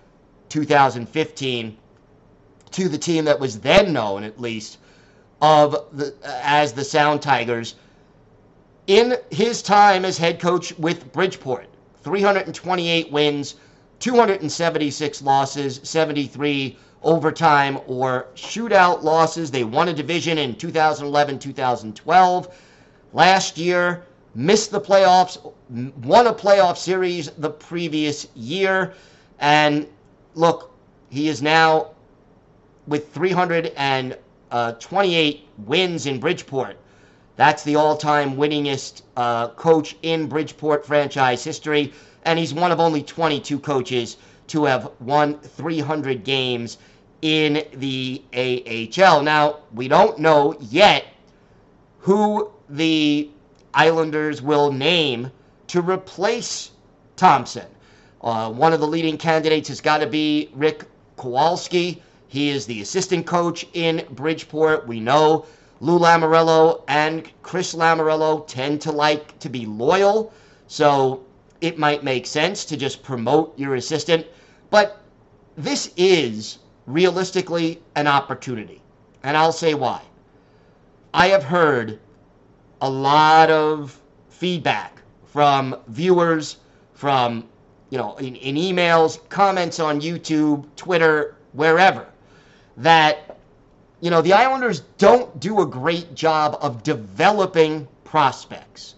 2015 0.47 1.77
to 2.69 2.87
the 2.87 2.97
team 2.99 3.25
that 3.25 3.39
was 3.39 3.59
then 3.61 3.91
known, 3.91 4.23
at 4.23 4.39
least, 4.39 4.77
of 5.41 5.87
the 5.93 6.13
as 6.23 6.73
the 6.73 6.83
Sound 6.83 7.23
Tigers. 7.23 7.73
In 8.91 9.15
his 9.29 9.61
time 9.61 10.03
as 10.03 10.17
head 10.17 10.37
coach 10.41 10.77
with 10.77 11.13
Bridgeport, 11.13 11.67
328 12.03 13.09
wins, 13.09 13.55
276 13.99 15.21
losses, 15.21 15.79
73 15.81 16.77
overtime 17.01 17.79
or 17.87 18.27
shootout 18.35 19.01
losses. 19.01 19.49
They 19.49 19.63
won 19.63 19.87
a 19.87 19.93
division 19.93 20.37
in 20.37 20.55
2011 20.55 21.39
2012. 21.39 22.53
Last 23.13 23.57
year, 23.57 24.03
missed 24.35 24.71
the 24.71 24.81
playoffs, 24.81 25.37
won 25.69 26.27
a 26.27 26.33
playoff 26.33 26.75
series 26.75 27.29
the 27.37 27.49
previous 27.49 28.27
year. 28.35 28.91
And 29.39 29.87
look, 30.35 30.75
he 31.09 31.29
is 31.29 31.41
now 31.41 31.91
with 32.87 33.13
328 33.13 34.17
uh, 34.51 34.73
wins 35.65 36.05
in 36.07 36.19
Bridgeport. 36.19 36.75
That's 37.35 37.63
the 37.63 37.75
all 37.75 37.97
time 37.97 38.35
winningest 38.35 39.01
uh, 39.17 39.49
coach 39.49 39.95
in 40.01 40.27
Bridgeport 40.27 40.85
franchise 40.85 41.43
history 41.43 41.93
and 42.23 42.37
he's 42.37 42.53
one 42.53 42.71
of 42.71 42.79
only 42.79 43.01
22 43.01 43.59
coaches 43.59 44.17
to 44.47 44.65
have 44.65 44.91
won 44.99 45.39
300 45.39 46.23
games 46.23 46.77
in 47.21 47.63
the 47.73 48.21
AHL. 48.33 49.21
Now, 49.21 49.59
we 49.73 49.87
don't 49.87 50.19
know 50.19 50.55
yet 50.59 51.05
who 51.99 52.51
the 52.69 53.29
Islanders 53.73 54.41
will 54.41 54.71
name 54.71 55.31
to 55.67 55.81
replace 55.81 56.71
Thompson. 57.15 57.67
Uh, 58.21 58.51
one 58.51 58.73
of 58.73 58.79
the 58.79 58.87
leading 58.87 59.17
candidates 59.17 59.69
has 59.69 59.81
got 59.81 59.99
to 59.99 60.07
be 60.07 60.49
Rick 60.53 60.85
Kowalsky. 61.17 62.01
He 62.27 62.49
is 62.49 62.65
the 62.65 62.81
assistant 62.81 63.25
coach 63.25 63.65
in 63.73 64.05
Bridgeport. 64.11 64.87
We 64.87 64.99
know 64.99 65.45
Lou 65.81 65.97
Lamoriello 65.97 66.83
and 66.87 67.27
Chris 67.41 67.73
Lamoriello 67.73 68.45
tend 68.47 68.79
to 68.81 68.91
like 68.91 69.37
to 69.39 69.49
be 69.49 69.65
loyal, 69.65 70.31
so 70.67 71.25
it 71.59 71.79
might 71.79 72.03
make 72.03 72.27
sense 72.27 72.63
to 72.65 72.77
just 72.77 73.01
promote 73.01 73.57
your 73.57 73.73
assistant. 73.73 74.27
But 74.69 75.01
this 75.57 75.91
is 75.97 76.59
realistically 76.85 77.81
an 77.95 78.05
opportunity, 78.05 78.79
and 79.23 79.35
I'll 79.35 79.51
say 79.51 79.73
why. 79.73 80.01
I 81.15 81.29
have 81.29 81.43
heard 81.43 81.99
a 82.81 82.89
lot 82.89 83.49
of 83.49 83.99
feedback 84.29 85.01
from 85.25 85.75
viewers, 85.87 86.57
from 86.93 87.49
you 87.89 87.97
know, 87.97 88.17
in, 88.17 88.35
in 88.35 88.55
emails, 88.55 89.17
comments 89.29 89.79
on 89.79 89.99
YouTube, 89.99 90.65
Twitter, 90.75 91.35
wherever, 91.53 92.05
that 92.77 93.30
you 94.01 94.09
know, 94.09 94.21
the 94.23 94.33
Islanders 94.33 94.81
don't 94.97 95.39
do 95.39 95.61
a 95.61 95.65
great 95.65 96.15
job 96.15 96.57
of 96.59 96.81
developing 96.81 97.87
prospects. 98.03 98.95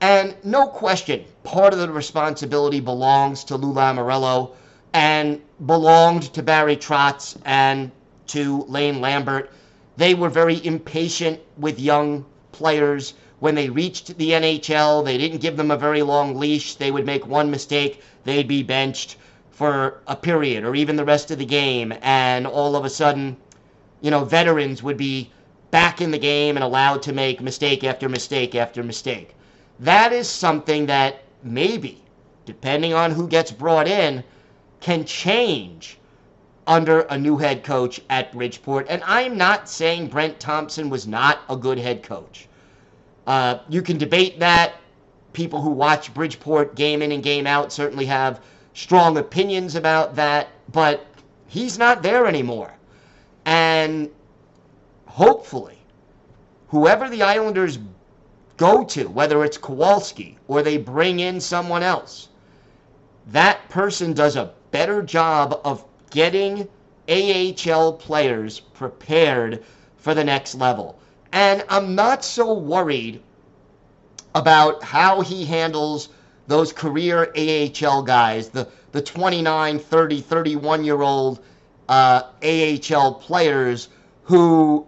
And 0.00 0.34
no 0.42 0.66
question, 0.66 1.24
part 1.44 1.72
of 1.72 1.78
the 1.78 1.88
responsibility 1.90 2.80
belongs 2.80 3.44
to 3.44 3.56
Lou 3.56 3.72
Lamoriello 3.72 4.50
and 4.92 5.40
belonged 5.64 6.24
to 6.34 6.42
Barry 6.42 6.76
Trotz 6.76 7.36
and 7.44 7.92
to 8.26 8.64
Lane 8.68 9.00
Lambert. 9.00 9.52
They 9.96 10.14
were 10.14 10.28
very 10.28 10.64
impatient 10.66 11.38
with 11.56 11.78
young 11.78 12.24
players. 12.50 13.14
When 13.38 13.54
they 13.54 13.70
reached 13.70 14.18
the 14.18 14.30
NHL, 14.30 15.04
they 15.04 15.16
didn't 15.16 15.42
give 15.42 15.56
them 15.56 15.70
a 15.70 15.76
very 15.76 16.02
long 16.02 16.36
leash. 16.36 16.74
They 16.74 16.90
would 16.90 17.06
make 17.06 17.24
one 17.24 17.52
mistake, 17.52 18.02
they'd 18.24 18.48
be 18.48 18.64
benched 18.64 19.16
for 19.52 20.00
a 20.08 20.16
period 20.16 20.64
or 20.64 20.74
even 20.74 20.96
the 20.96 21.04
rest 21.04 21.30
of 21.30 21.38
the 21.38 21.46
game. 21.46 21.94
And 22.02 22.46
all 22.46 22.74
of 22.74 22.84
a 22.84 22.90
sudden, 22.90 23.36
you 24.04 24.10
know, 24.10 24.22
veterans 24.22 24.82
would 24.82 24.98
be 24.98 25.30
back 25.70 26.02
in 26.02 26.10
the 26.10 26.18
game 26.18 26.58
and 26.58 26.62
allowed 26.62 27.00
to 27.00 27.10
make 27.14 27.40
mistake 27.40 27.82
after 27.82 28.06
mistake 28.06 28.54
after 28.54 28.82
mistake. 28.82 29.34
That 29.80 30.12
is 30.12 30.28
something 30.28 30.84
that 30.86 31.22
maybe, 31.42 32.02
depending 32.44 32.92
on 32.92 33.12
who 33.12 33.26
gets 33.26 33.50
brought 33.50 33.88
in, 33.88 34.22
can 34.80 35.06
change 35.06 35.96
under 36.66 37.00
a 37.08 37.16
new 37.16 37.38
head 37.38 37.64
coach 37.64 37.98
at 38.10 38.30
Bridgeport. 38.30 38.88
And 38.90 39.02
I'm 39.06 39.38
not 39.38 39.70
saying 39.70 40.08
Brent 40.08 40.38
Thompson 40.38 40.90
was 40.90 41.06
not 41.06 41.38
a 41.48 41.56
good 41.56 41.78
head 41.78 42.02
coach. 42.02 42.46
Uh, 43.26 43.60
you 43.70 43.80
can 43.80 43.96
debate 43.96 44.38
that. 44.38 44.74
People 45.32 45.62
who 45.62 45.70
watch 45.70 46.12
Bridgeport 46.12 46.74
game 46.74 47.00
in 47.00 47.10
and 47.10 47.22
game 47.22 47.46
out 47.46 47.72
certainly 47.72 48.04
have 48.04 48.42
strong 48.74 49.16
opinions 49.16 49.76
about 49.76 50.14
that, 50.16 50.48
but 50.70 51.06
he's 51.46 51.78
not 51.78 52.02
there 52.02 52.26
anymore. 52.26 52.74
And 53.44 54.10
hopefully, 55.06 55.78
whoever 56.68 57.08
the 57.08 57.22
Islanders 57.22 57.78
go 58.56 58.84
to, 58.84 59.08
whether 59.08 59.44
it's 59.44 59.58
Kowalsky 59.58 60.36
or 60.48 60.62
they 60.62 60.76
bring 60.76 61.20
in 61.20 61.40
someone 61.40 61.82
else, 61.82 62.28
that 63.28 63.68
person 63.68 64.12
does 64.12 64.36
a 64.36 64.52
better 64.70 65.02
job 65.02 65.60
of 65.64 65.84
getting 66.10 66.68
AHL 67.08 67.92
players 67.94 68.60
prepared 68.60 69.62
for 69.96 70.14
the 70.14 70.24
next 70.24 70.54
level. 70.54 70.98
And 71.32 71.64
I'm 71.68 71.94
not 71.94 72.24
so 72.24 72.54
worried 72.54 73.22
about 74.34 74.82
how 74.82 75.20
he 75.20 75.44
handles 75.44 76.08
those 76.46 76.72
career 76.72 77.32
AHL 77.36 78.02
guys, 78.02 78.48
the, 78.48 78.68
the 78.92 79.02
29, 79.02 79.78
30, 79.78 80.20
31 80.20 80.84
year 80.84 81.02
old 81.02 81.40
uh, 81.88 82.22
AHL 82.42 83.14
players 83.14 83.88
who, 84.24 84.86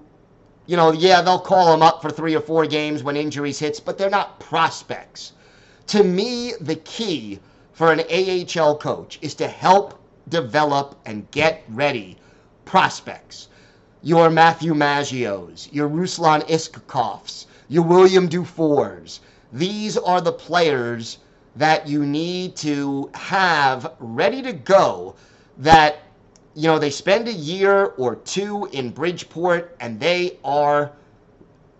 you 0.67 0.77
know, 0.77 0.93
yeah, 0.93 1.21
they'll 1.23 1.39
call 1.39 1.71
them 1.71 1.83
up 1.83 2.03
for 2.03 2.11
three 2.11 2.35
or 2.35 2.41
four 2.41 2.67
games 2.67 3.03
when 3.03 3.17
injuries 3.17 3.59
hits, 3.59 3.81
but 3.81 3.99
they're 3.99 4.11
not 4.11 4.41
prospects. 4.41 5.33
To 5.89 6.03
me, 6.03 6.55
the 6.61 6.77
key 6.77 7.39
for 7.73 7.93
an 7.93 8.01
AHL 8.01 8.77
coach 8.79 9.19
is 9.23 9.35
to 9.35 9.47
help 9.47 10.01
develop 10.29 10.97
and 11.05 11.31
get 11.31 11.63
ready 11.69 12.17
prospects. 12.65 13.49
Your 14.03 14.31
Matthew 14.31 14.75
Maggios, 14.75 15.69
your 15.73 15.89
Ruslan 15.89 16.43
Iskhakovs, 16.49 17.47
your 17.69 17.85
William 17.85 18.29
Dufours. 18.29 19.21
These 19.53 19.97
are 19.97 20.21
the 20.21 20.33
players 20.33 21.19
that 21.57 21.87
you 21.87 22.05
need 22.05 22.57
to 22.57 23.11
have 23.15 23.93
ready 23.99 24.43
to 24.43 24.53
go 24.53 25.15
that 25.59 25.99
you 26.57 26.69
know, 26.69 26.79
they 26.79 26.89
spend 26.89 27.29
a 27.29 27.33
year 27.33 27.93
or 27.99 28.17
two 28.17 28.67
in 28.73 28.89
Bridgeport 28.89 29.77
and 29.79 30.01
they 30.01 30.39
are 30.43 30.91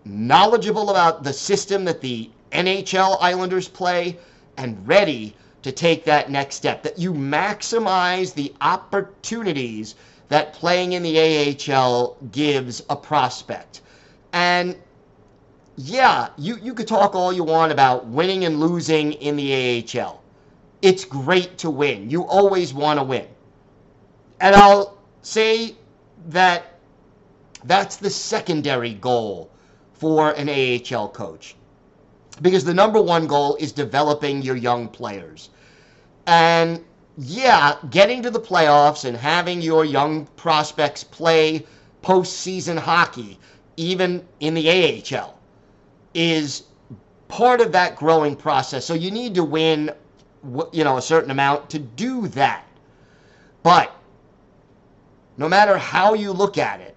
knowledgeable 0.05 0.91
about 0.91 1.23
the 1.23 1.33
system 1.33 1.83
that 1.85 1.99
the 1.99 2.29
NHL 2.51 3.17
Islanders 3.19 3.67
play 3.67 4.19
and 4.55 4.87
ready 4.87 5.35
to 5.63 5.71
take 5.71 6.05
that 6.05 6.29
next 6.29 6.55
step. 6.55 6.83
That 6.83 6.99
you 6.99 7.11
maximize 7.11 8.35
the 8.35 8.53
opportunities 8.61 9.95
that 10.29 10.53
playing 10.53 10.93
in 10.93 11.01
the 11.01 11.17
AHL 11.73 12.15
gives 12.31 12.83
a 12.91 12.95
prospect. 12.95 13.81
And 14.31 14.75
yeah, 15.75 16.29
you, 16.37 16.57
you 16.61 16.75
could 16.75 16.87
talk 16.87 17.15
all 17.15 17.33
you 17.33 17.43
want 17.43 17.71
about 17.71 18.05
winning 18.05 18.45
and 18.45 18.59
losing 18.59 19.13
in 19.13 19.37
the 19.37 19.83
AHL. 19.99 20.21
It's 20.83 21.03
great 21.03 21.57
to 21.57 21.71
win. 21.71 22.11
You 22.11 22.27
always 22.27 22.75
want 22.75 22.99
to 22.99 23.03
win. 23.03 23.25
And 24.39 24.55
I'll 24.55 24.97
say 25.21 25.75
that 26.27 26.79
that's 27.63 27.97
the 27.97 28.09
secondary 28.09 28.93
goal 28.93 29.49
for 29.93 30.31
an 30.31 30.49
AHL 30.49 31.09
coach. 31.09 31.55
Because 32.41 32.63
the 32.63 32.73
number 32.73 33.01
one 33.01 33.25
goal 33.25 33.55
is 33.59 33.71
developing 33.71 34.41
your 34.41 34.55
young 34.55 34.87
players. 34.87 35.49
And 36.27 36.83
yeah, 37.17 37.77
getting 37.89 38.21
to 38.21 38.29
the 38.29 38.39
playoffs 38.39 39.05
and 39.05 39.17
having 39.17 39.59
your 39.59 39.83
young 39.85 40.27
prospects 40.35 41.03
play 41.03 41.65
postseason 42.03 42.77
hockey, 42.77 43.39
even 43.75 44.23
in 44.39 44.53
the 44.53 44.69
AHL, 44.69 45.39
is 46.13 46.63
part 47.27 47.59
of 47.59 47.71
that 47.71 47.95
growing 47.95 48.35
process. 48.35 48.85
So 48.85 48.93
you 48.93 49.09
need 49.09 49.33
to 49.35 49.43
win, 49.43 49.91
you 50.71 50.83
know, 50.83 50.97
a 50.97 51.01
certain 51.01 51.31
amount 51.31 51.71
to 51.71 51.79
do 51.79 52.27
that. 52.29 52.65
But 53.63 53.96
no 55.37 55.47
matter 55.47 55.77
how 55.77 56.15
you 56.15 56.31
look 56.31 56.57
at 56.57 56.81
it, 56.81 56.95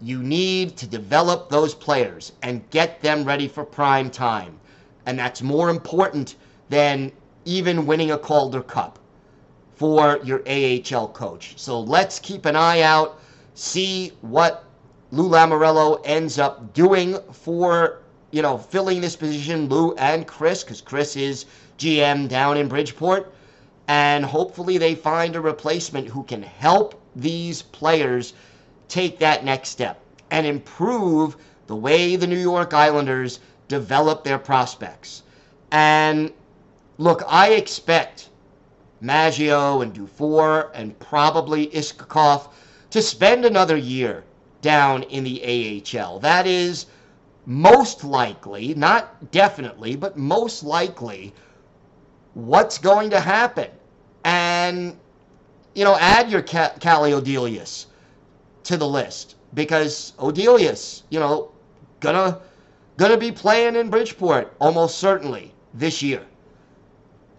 you 0.00 0.22
need 0.22 0.76
to 0.76 0.86
develop 0.86 1.48
those 1.48 1.74
players 1.74 2.32
and 2.42 2.68
get 2.70 3.00
them 3.00 3.24
ready 3.24 3.48
for 3.48 3.64
prime 3.64 4.10
time. 4.10 4.58
And 5.06 5.18
that's 5.18 5.42
more 5.42 5.70
important 5.70 6.36
than 6.68 7.10
even 7.44 7.86
winning 7.86 8.12
a 8.12 8.18
Calder 8.18 8.62
Cup 8.62 8.98
for 9.74 10.20
your 10.22 10.42
AHL 10.46 11.08
coach. 11.08 11.54
So 11.56 11.80
let's 11.80 12.18
keep 12.18 12.46
an 12.46 12.54
eye 12.54 12.82
out, 12.82 13.18
see 13.54 14.12
what 14.20 14.64
Lou 15.10 15.28
Lamoriello 15.28 16.00
ends 16.04 16.38
up 16.38 16.72
doing 16.74 17.18
for, 17.32 18.02
you 18.30 18.42
know, 18.42 18.56
filling 18.56 19.00
this 19.00 19.16
position, 19.16 19.68
Lou 19.68 19.94
and 19.94 20.26
Chris, 20.26 20.62
because 20.62 20.80
Chris 20.80 21.16
is 21.16 21.46
GM 21.78 22.28
down 22.28 22.56
in 22.56 22.68
Bridgeport 22.68 23.33
and 23.88 24.24
hopefully 24.24 24.78
they 24.78 24.94
find 24.94 25.36
a 25.36 25.40
replacement 25.40 26.08
who 26.08 26.22
can 26.22 26.42
help 26.42 27.00
these 27.14 27.62
players 27.62 28.32
take 28.88 29.18
that 29.18 29.44
next 29.44 29.68
step 29.70 30.00
and 30.30 30.46
improve 30.46 31.36
the 31.66 31.76
way 31.76 32.16
the 32.16 32.26
New 32.26 32.38
York 32.38 32.72
Islanders 32.74 33.40
develop 33.68 34.24
their 34.24 34.38
prospects. 34.38 35.22
And 35.70 36.32
look, 36.98 37.22
I 37.26 37.52
expect 37.52 38.28
Maggio 39.00 39.80
and 39.80 39.92
Dufour 39.92 40.70
and 40.74 40.98
probably 40.98 41.66
Iskhakov 41.68 42.48
to 42.90 43.02
spend 43.02 43.44
another 43.44 43.76
year 43.76 44.24
down 44.62 45.02
in 45.04 45.24
the 45.24 45.82
AHL. 45.94 46.20
That 46.20 46.46
is 46.46 46.86
most 47.46 48.04
likely, 48.04 48.74
not 48.74 49.30
definitely, 49.30 49.96
but 49.96 50.16
most 50.16 50.62
likely 50.62 51.34
what's 52.34 52.78
going 52.78 53.10
to 53.10 53.20
happen. 53.20 53.70
And, 54.24 54.96
you 55.74 55.84
know, 55.84 55.96
add 55.96 56.30
your 56.30 56.42
Calle 56.42 56.78
Odelius 56.80 57.86
to 58.64 58.76
the 58.76 58.86
list 58.86 59.36
because 59.54 60.12
Odelius, 60.18 61.02
you 61.10 61.20
know, 61.20 61.52
gonna 62.00 62.40
gonna 62.96 63.16
be 63.16 63.32
playing 63.32 63.76
in 63.76 63.90
Bridgeport 63.90 64.54
almost 64.60 64.98
certainly 64.98 65.52
this 65.74 66.02
year. 66.02 66.22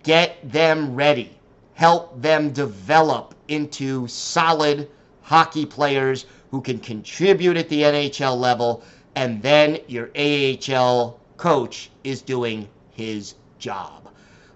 Get 0.04 0.38
them 0.52 0.96
ready. 0.96 1.38
Help 1.74 2.22
them 2.22 2.52
develop 2.52 3.36
into 3.48 4.08
solid 4.08 4.90
hockey 5.22 5.66
players 5.66 6.26
who 6.52 6.62
can 6.62 6.80
contribute 6.80 7.58
at 7.58 7.68
the 7.70 7.82
NHL 7.82 8.38
level, 8.38 8.84
and 9.16 9.42
then 9.42 9.80
your 9.88 10.10
AHL 10.16 11.20
coach 11.38 11.90
is 12.04 12.22
doing 12.22 12.68
his 12.92 13.36
job. 13.60 14.05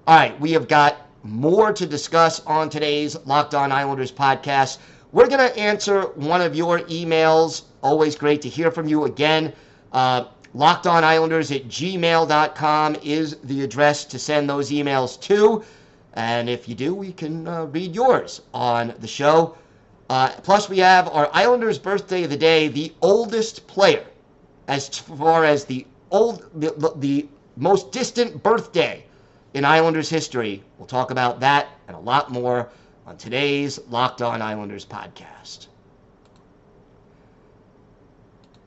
All 0.10 0.15
right, 0.15 0.39
we 0.39 0.54
have 0.54 0.67
got 0.67 1.06
more 1.22 1.72
to 1.72 1.86
discuss 1.86 2.39
on 2.48 2.72
today's 2.72 3.15
Locked 3.28 3.54
On 3.54 3.72
Islanders 3.72 4.12
podcast. 4.12 4.80
We're 5.12 5.28
going 5.28 5.48
to 5.48 5.56
answer 5.56 6.02
one 6.15 6.41
of 6.41 6.56
your 6.56 6.80
emails. 6.80 7.65
Always 7.84 8.15
great 8.15 8.41
to 8.41 8.50
hear 8.50 8.72
from 8.72 8.88
you 8.88 9.04
again. 9.04 9.54
Uh, 9.93 10.24
LockedOnIslanders 10.56 11.56
at 11.56 11.67
gmail.com 11.67 12.95
is 13.04 13.38
the 13.43 13.62
address 13.62 14.04
to 14.06 14.17
send 14.17 14.50
those 14.50 14.72
emails 14.72 15.22
to. 15.22 15.63
And 16.15 16.50
if 16.50 16.67
you 16.67 16.74
do, 16.74 16.95
we 16.95 17.12
can 17.12 17.48
uh, 17.48 17.65
read 17.65 17.93
yours 17.93 18.41
on 18.52 18.95
the 19.02 19.08
show. 19.08 19.60
Uh, 20.10 20.30
plus, 20.41 20.69
we 20.69 20.80
have 20.80 21.08
our 21.10 21.30
Islanders 21.34 21.78
birthday 21.78 22.24
of 22.24 22.32
the 22.32 22.38
day, 22.38 22.67
the 22.67 22.91
oldest 23.04 23.67
player, 23.67 24.08
as 24.67 24.89
far 24.89 25.45
as 25.45 25.65
the 25.65 25.86
old, 26.10 26.50
the, 26.60 26.72
the, 26.72 26.93
the 26.95 27.28
most 27.58 27.91
distant 27.91 28.41
birthday 28.41 29.06
in 29.53 29.65
Islanders 29.65 30.09
history. 30.09 30.63
We'll 30.77 30.88
talk 30.88 31.12
about 31.12 31.39
that 31.39 31.67
and 31.88 31.95
a 31.97 31.99
lot 31.99 32.31
more 32.31 32.69
on 33.05 33.17
today's 33.17 33.79
Locked 33.89 34.21
On 34.21 34.41
Islanders 34.41 34.85
podcast. 34.85 35.67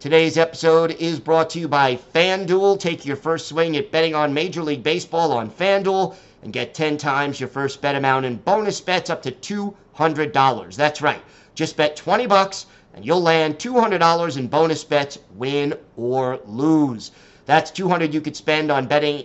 Today's 0.01 0.37
episode 0.37 0.91
is 0.93 1.21
brought 1.21 1.51
to 1.51 1.61
you 1.61 1.69
by 1.69 1.95
FanDuel. 1.95 2.81
Take 2.81 3.07
your 3.07 3.15
first 3.15 3.47
swing 3.47 3.77
at 3.77 3.93
betting 3.93 4.17
on 4.17 4.35
Major 4.35 4.61
League 4.63 4.83
Baseball 4.83 5.31
on 5.31 5.49
FanDuel 5.49 6.17
and 6.43 6.53
get 6.53 6.75
10 6.75 6.97
times 6.97 7.39
your 7.39 7.49
first 7.49 7.81
bet 7.81 7.95
amount 7.95 8.27
in 8.27 8.37
bonus 8.39 8.81
bets 8.81 9.11
up 9.11 9.23
to 9.23 9.31
$200. 9.31 10.75
That's 10.75 11.01
right. 11.01 11.23
Just 11.55 11.77
bet 11.77 11.95
20 11.95 12.27
bucks 12.27 12.67
and 12.95 13.07
you'll 13.07 13.23
land 13.23 13.59
$200 13.59 14.37
in 14.37 14.49
bonus 14.49 14.83
bets, 14.83 15.19
win 15.37 15.75
or 15.97 16.41
lose. 16.47 17.13
That's 17.47 17.71
200 17.71 18.13
you 18.13 18.21
could 18.21 18.37
spend 18.37 18.73
on 18.73 18.87
betting 18.87 19.25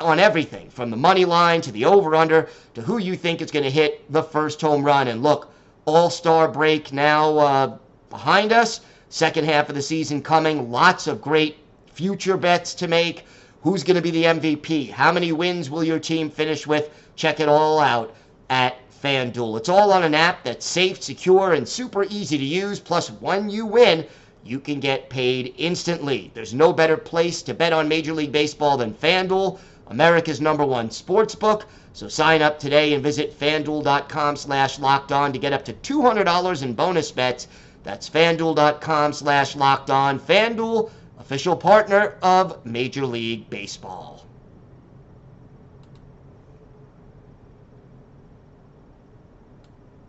on 0.00 0.20
everything 0.20 0.70
from 0.70 0.90
the 0.90 0.96
money 0.96 1.24
line 1.24 1.60
to 1.60 1.72
the 1.72 1.84
over 1.84 2.14
under 2.14 2.48
to 2.74 2.82
who 2.82 2.98
you 2.98 3.16
think 3.16 3.40
is 3.40 3.50
going 3.50 3.64
to 3.64 3.70
hit 3.70 4.10
the 4.12 4.22
first 4.22 4.60
home 4.60 4.84
run. 4.84 5.08
And 5.08 5.22
look, 5.22 5.50
All 5.86 6.10
Star 6.10 6.48
break 6.48 6.92
now 6.92 7.36
uh, 7.38 7.78
behind 8.10 8.52
us. 8.52 8.80
Second 9.08 9.44
half 9.46 9.68
of 9.68 9.74
the 9.74 9.82
season 9.82 10.22
coming. 10.22 10.70
Lots 10.70 11.06
of 11.06 11.20
great 11.20 11.56
future 11.92 12.36
bets 12.36 12.74
to 12.74 12.86
make. 12.86 13.24
Who's 13.62 13.82
going 13.82 13.96
to 13.96 14.02
be 14.02 14.10
the 14.10 14.24
MVP? 14.24 14.90
How 14.90 15.10
many 15.10 15.32
wins 15.32 15.68
will 15.68 15.82
your 15.82 15.98
team 15.98 16.30
finish 16.30 16.66
with? 16.66 16.90
Check 17.16 17.40
it 17.40 17.48
all 17.48 17.80
out 17.80 18.14
at 18.50 18.76
FanDuel. 19.02 19.58
It's 19.58 19.68
all 19.68 19.92
on 19.92 20.04
an 20.04 20.14
app 20.14 20.44
that's 20.44 20.64
safe, 20.66 21.02
secure, 21.02 21.54
and 21.54 21.66
super 21.66 22.04
easy 22.04 22.38
to 22.38 22.44
use. 22.44 22.78
Plus, 22.78 23.08
when 23.08 23.48
you 23.48 23.66
win, 23.66 24.06
you 24.44 24.60
can 24.60 24.78
get 24.78 25.10
paid 25.10 25.54
instantly. 25.56 26.30
There's 26.34 26.54
no 26.54 26.72
better 26.72 26.96
place 26.96 27.42
to 27.42 27.54
bet 27.54 27.72
on 27.72 27.88
Major 27.88 28.12
League 28.12 28.32
Baseball 28.32 28.76
than 28.76 28.94
FanDuel, 28.94 29.58
America's 29.88 30.40
number 30.40 30.64
one 30.64 30.90
sports 30.90 31.34
book. 31.34 31.66
So 31.92 32.08
sign 32.08 32.42
up 32.42 32.58
today 32.58 32.94
and 32.94 33.02
visit 33.02 33.38
fanduel.com 33.38 34.36
slash 34.36 34.78
locked 34.78 35.12
on 35.12 35.32
to 35.32 35.38
get 35.38 35.52
up 35.52 35.64
to 35.64 35.72
$200 35.72 36.62
in 36.62 36.74
bonus 36.74 37.10
bets 37.10 37.48
that's 37.88 38.08
fanduel.com 38.08 39.14
slash 39.14 39.56
locked 39.56 39.88
on. 39.88 40.18
Fanduel, 40.20 40.90
official 41.18 41.56
partner 41.56 42.18
of 42.22 42.64
Major 42.66 43.06
League 43.06 43.48
Baseball. 43.48 44.26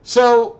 So, 0.03 0.59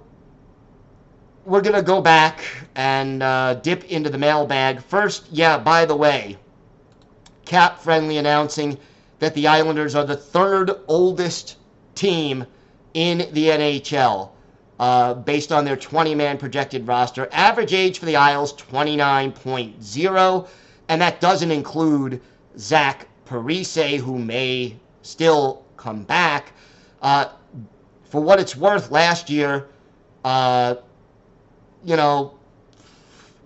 we're 1.44 1.62
going 1.62 1.76
to 1.76 1.82
go 1.82 2.02
back 2.02 2.42
and 2.76 3.22
uh, 3.24 3.56
dip 3.56 3.84
into 3.86 4.10
the 4.10 4.18
mailbag. 4.18 4.82
First, 4.84 5.26
yeah, 5.30 5.58
by 5.58 5.86
the 5.86 5.96
way, 5.96 6.38
Cap 7.46 7.80
Friendly 7.80 8.18
announcing 8.18 8.78
that 9.20 9.36
the 9.36 9.48
Islanders 9.48 9.96
are 9.96 10.06
the 10.06 10.16
third 10.16 10.72
oldest 10.88 11.58
team 11.96 12.46
in 12.94 13.20
the 13.34 13.48
NHL 13.48 14.30
uh, 14.80 15.14
based 15.14 15.52
on 15.52 15.66
their 15.66 15.76
20 15.76 16.16
man 16.16 16.38
projected 16.38 16.88
roster. 16.88 17.28
Average 17.32 17.74
age 17.74 18.00
for 18.00 18.06
the 18.06 18.16
Isles 18.16 18.54
29.0, 18.54 20.48
and 20.88 21.02
that 21.02 21.22
doesn't 21.22 21.52
include 21.52 22.22
Zach 22.58 23.08
Parise, 23.26 23.98
who 23.98 24.18
may 24.18 24.76
still 25.02 25.64
come 25.78 26.04
back. 26.04 26.54
Uh, 27.02 27.26
for 28.06 28.22
what 28.22 28.40
it's 28.40 28.56
worth, 28.56 28.90
last 28.90 29.30
year, 29.30 29.68
uh, 30.24 30.76
you 31.84 31.96
know, 31.96 32.34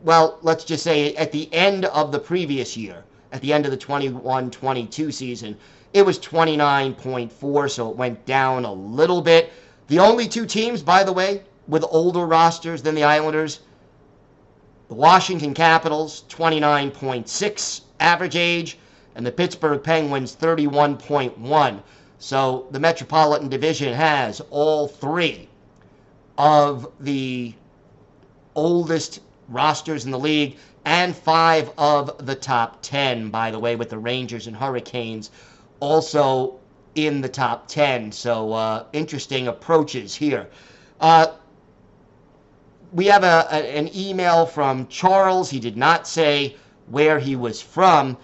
well, 0.03 0.39
let's 0.41 0.63
just 0.63 0.83
say 0.83 1.15
at 1.15 1.31
the 1.31 1.51
end 1.53 1.85
of 1.85 2.11
the 2.11 2.19
previous 2.19 2.77
year, 2.77 3.03
at 3.33 3.41
the 3.41 3.51
end 3.51 3.65
of 3.65 3.71
the 3.71 3.77
21 3.77 4.51
22 4.51 5.11
season, 5.11 5.57
it 5.91 6.05
was 6.05 6.19
29.4, 6.19 7.69
so 7.71 7.89
it 7.89 7.97
went 7.97 8.25
down 8.25 8.63
a 8.63 8.71
little 8.71 9.21
bit. 9.21 9.51
The 9.87 9.99
only 9.99 10.27
two 10.27 10.45
teams, 10.45 10.81
by 10.81 11.03
the 11.03 11.11
way, 11.11 11.41
with 11.67 11.83
older 11.89 12.25
rosters 12.25 12.83
than 12.83 12.95
the 12.95 13.03
Islanders, 13.03 13.59
the 14.87 14.93
Washington 14.93 15.53
Capitals, 15.53 16.23
29.6 16.29 17.81
average 17.99 18.35
age, 18.35 18.77
and 19.15 19.25
the 19.25 19.31
Pittsburgh 19.31 19.83
Penguins, 19.83 20.35
31.1. 20.35 21.81
So 22.19 22.67
the 22.71 22.79
Metropolitan 22.79 23.49
Division 23.49 23.93
has 23.93 24.41
all 24.51 24.87
three 24.87 25.49
of 26.37 26.87
the 26.99 27.53
oldest 28.55 29.21
rosters 29.49 30.05
in 30.05 30.11
the 30.11 30.19
league 30.19 30.57
and 30.85 31.15
five 31.15 31.71
of 31.77 32.25
the 32.25 32.35
top 32.35 32.79
10, 32.81 33.29
by 33.29 33.51
the 33.51 33.59
way, 33.59 33.75
with 33.75 33.89
the 33.89 33.97
Rangers 33.97 34.47
and 34.47 34.55
Hurricanes 34.55 35.31
also 35.79 36.59
in 36.95 37.21
the 37.21 37.29
top 37.29 37.67
10. 37.67 38.11
So 38.11 38.53
uh, 38.53 38.85
interesting 38.93 39.47
approaches 39.47 40.13
here. 40.15 40.47
Uh, 40.99 41.27
we 42.91 43.05
have 43.07 43.23
a, 43.23 43.47
a, 43.51 43.77
an 43.77 43.89
email 43.95 44.45
from 44.45 44.87
Charles. 44.87 45.49
He 45.49 45.59
did 45.59 45.77
not 45.77 46.07
say 46.07 46.55
where 46.87 47.19
he 47.19 47.35
was 47.35 47.61
from. 47.61 48.17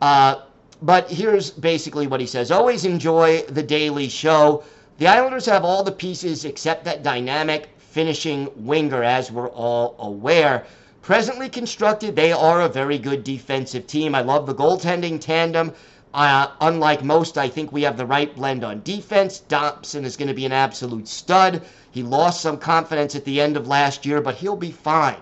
Uh, 0.00 0.42
but 0.82 1.10
here's 1.10 1.50
basically 1.50 2.06
what 2.06 2.20
he 2.20 2.26
says 2.26 2.50
Always 2.50 2.84
enjoy 2.84 3.42
the 3.42 3.62
daily 3.62 4.08
show. 4.08 4.64
The 4.98 5.06
Islanders 5.06 5.46
have 5.46 5.64
all 5.64 5.82
the 5.82 5.92
pieces 5.92 6.44
except 6.44 6.84
that 6.84 7.02
dynamic 7.02 7.68
finishing 7.78 8.48
winger, 8.56 9.02
as 9.02 9.30
we're 9.30 9.50
all 9.50 9.96
aware. 9.98 10.64
Presently 11.02 11.48
constructed, 11.48 12.14
they 12.14 12.30
are 12.30 12.60
a 12.60 12.68
very 12.68 12.96
good 12.96 13.24
defensive 13.24 13.88
team. 13.88 14.14
I 14.14 14.20
love 14.20 14.46
the 14.46 14.54
goaltending 14.54 15.20
tandem. 15.20 15.72
Uh, 16.14 16.46
unlike 16.60 17.02
most, 17.02 17.36
I 17.36 17.48
think 17.48 17.72
we 17.72 17.82
have 17.82 17.96
the 17.96 18.06
right 18.06 18.32
blend 18.36 18.62
on 18.62 18.82
defense. 18.84 19.40
Dobson 19.40 20.04
is 20.04 20.16
going 20.16 20.28
to 20.28 20.34
be 20.34 20.46
an 20.46 20.52
absolute 20.52 21.08
stud. 21.08 21.62
He 21.90 22.04
lost 22.04 22.40
some 22.40 22.56
confidence 22.56 23.16
at 23.16 23.24
the 23.24 23.40
end 23.40 23.56
of 23.56 23.66
last 23.66 24.06
year, 24.06 24.20
but 24.20 24.36
he'll 24.36 24.54
be 24.54 24.70
fine. 24.70 25.16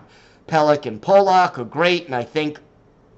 Pelech 0.46 0.84
and 0.84 1.00
Pulock 1.00 1.58
are 1.58 1.64
great, 1.64 2.04
and 2.04 2.14
I 2.14 2.24
think 2.24 2.60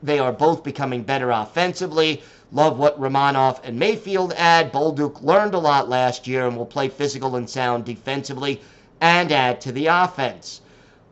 they 0.01 0.20
are 0.20 0.33
both 0.33 0.62
becoming 0.62 1.03
better 1.03 1.33
offensively. 1.33 2.22
Love 2.53 2.79
what 2.79 3.01
Romanov 3.01 3.59
and 3.64 3.77
Mayfield 3.77 4.35
add. 4.37 4.72
Bolduc 4.72 5.20
learned 5.20 5.55
a 5.55 5.59
lot 5.59 5.88
last 5.88 6.29
year 6.29 6.46
and 6.46 6.57
will 6.57 6.66
play 6.66 6.88
physical 6.88 7.35
and 7.35 7.51
sound 7.51 7.85
defensively 7.85 8.61
and 9.01 9.33
add 9.33 9.61
to 9.62 9.72
the 9.72 9.88
offense. 9.88 10.61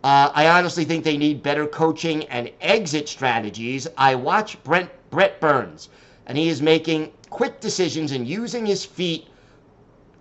Uh, 0.03 0.31
I 0.35 0.49
honestly 0.49 0.85
think 0.85 1.05
they 1.05 1.17
need 1.17 1.43
better 1.43 1.67
coaching 1.67 2.25
and 2.25 2.51
exit 2.61 3.09
strategies. 3.09 3.87
I 3.99 4.15
watch 4.15 4.63
Brent, 4.65 4.91
Brent 5.11 5.39
Burns 5.41 5.89
and 6.31 6.39
he 6.39 6.49
is 6.49 6.63
making 6.63 7.11
quick 7.29 7.59
decisions 7.59 8.13
and 8.13 8.25
using 8.25 8.65
his 8.65 8.85
feet 8.85 9.27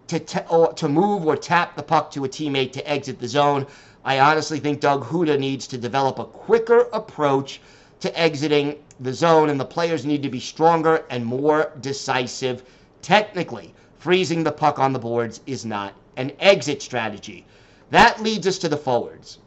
to, 0.07 0.19
t- 0.19 0.39
to 0.75 0.89
move 0.89 1.27
or 1.27 1.37
tap 1.37 1.75
the 1.75 1.83
puck 1.83 2.09
to 2.09 2.25
a 2.25 2.27
teammate 2.27 2.71
to 2.71 2.89
exit 2.89 3.19
the 3.19 3.27
zone. 3.27 3.67
I 4.03 4.19
honestly 4.19 4.59
think 4.59 4.79
Doug 4.79 5.05
Houda 5.05 5.37
needs 5.37 5.67
to 5.67 5.77
develop 5.77 6.17
a 6.17 6.25
quicker 6.25 6.89
approach 6.93 7.61
to 7.99 8.19
exiting 8.19 8.77
the 8.99 9.13
zone, 9.13 9.51
and 9.51 9.59
the 9.59 9.65
players 9.65 10.03
need 10.03 10.23
to 10.23 10.29
be 10.29 10.39
stronger 10.39 11.05
and 11.11 11.23
more 11.23 11.73
decisive 11.79 12.63
technically. 13.03 13.75
Freezing 13.99 14.43
the 14.43 14.51
puck 14.51 14.79
on 14.79 14.93
the 14.93 14.99
boards 14.99 15.41
is 15.45 15.63
not 15.63 15.93
an 16.17 16.31
exit 16.39 16.81
strategy. 16.81 17.45
That 17.91 18.19
leads 18.23 18.47
us 18.47 18.57
to 18.57 18.67
the 18.67 18.77
forwards. 18.77 19.37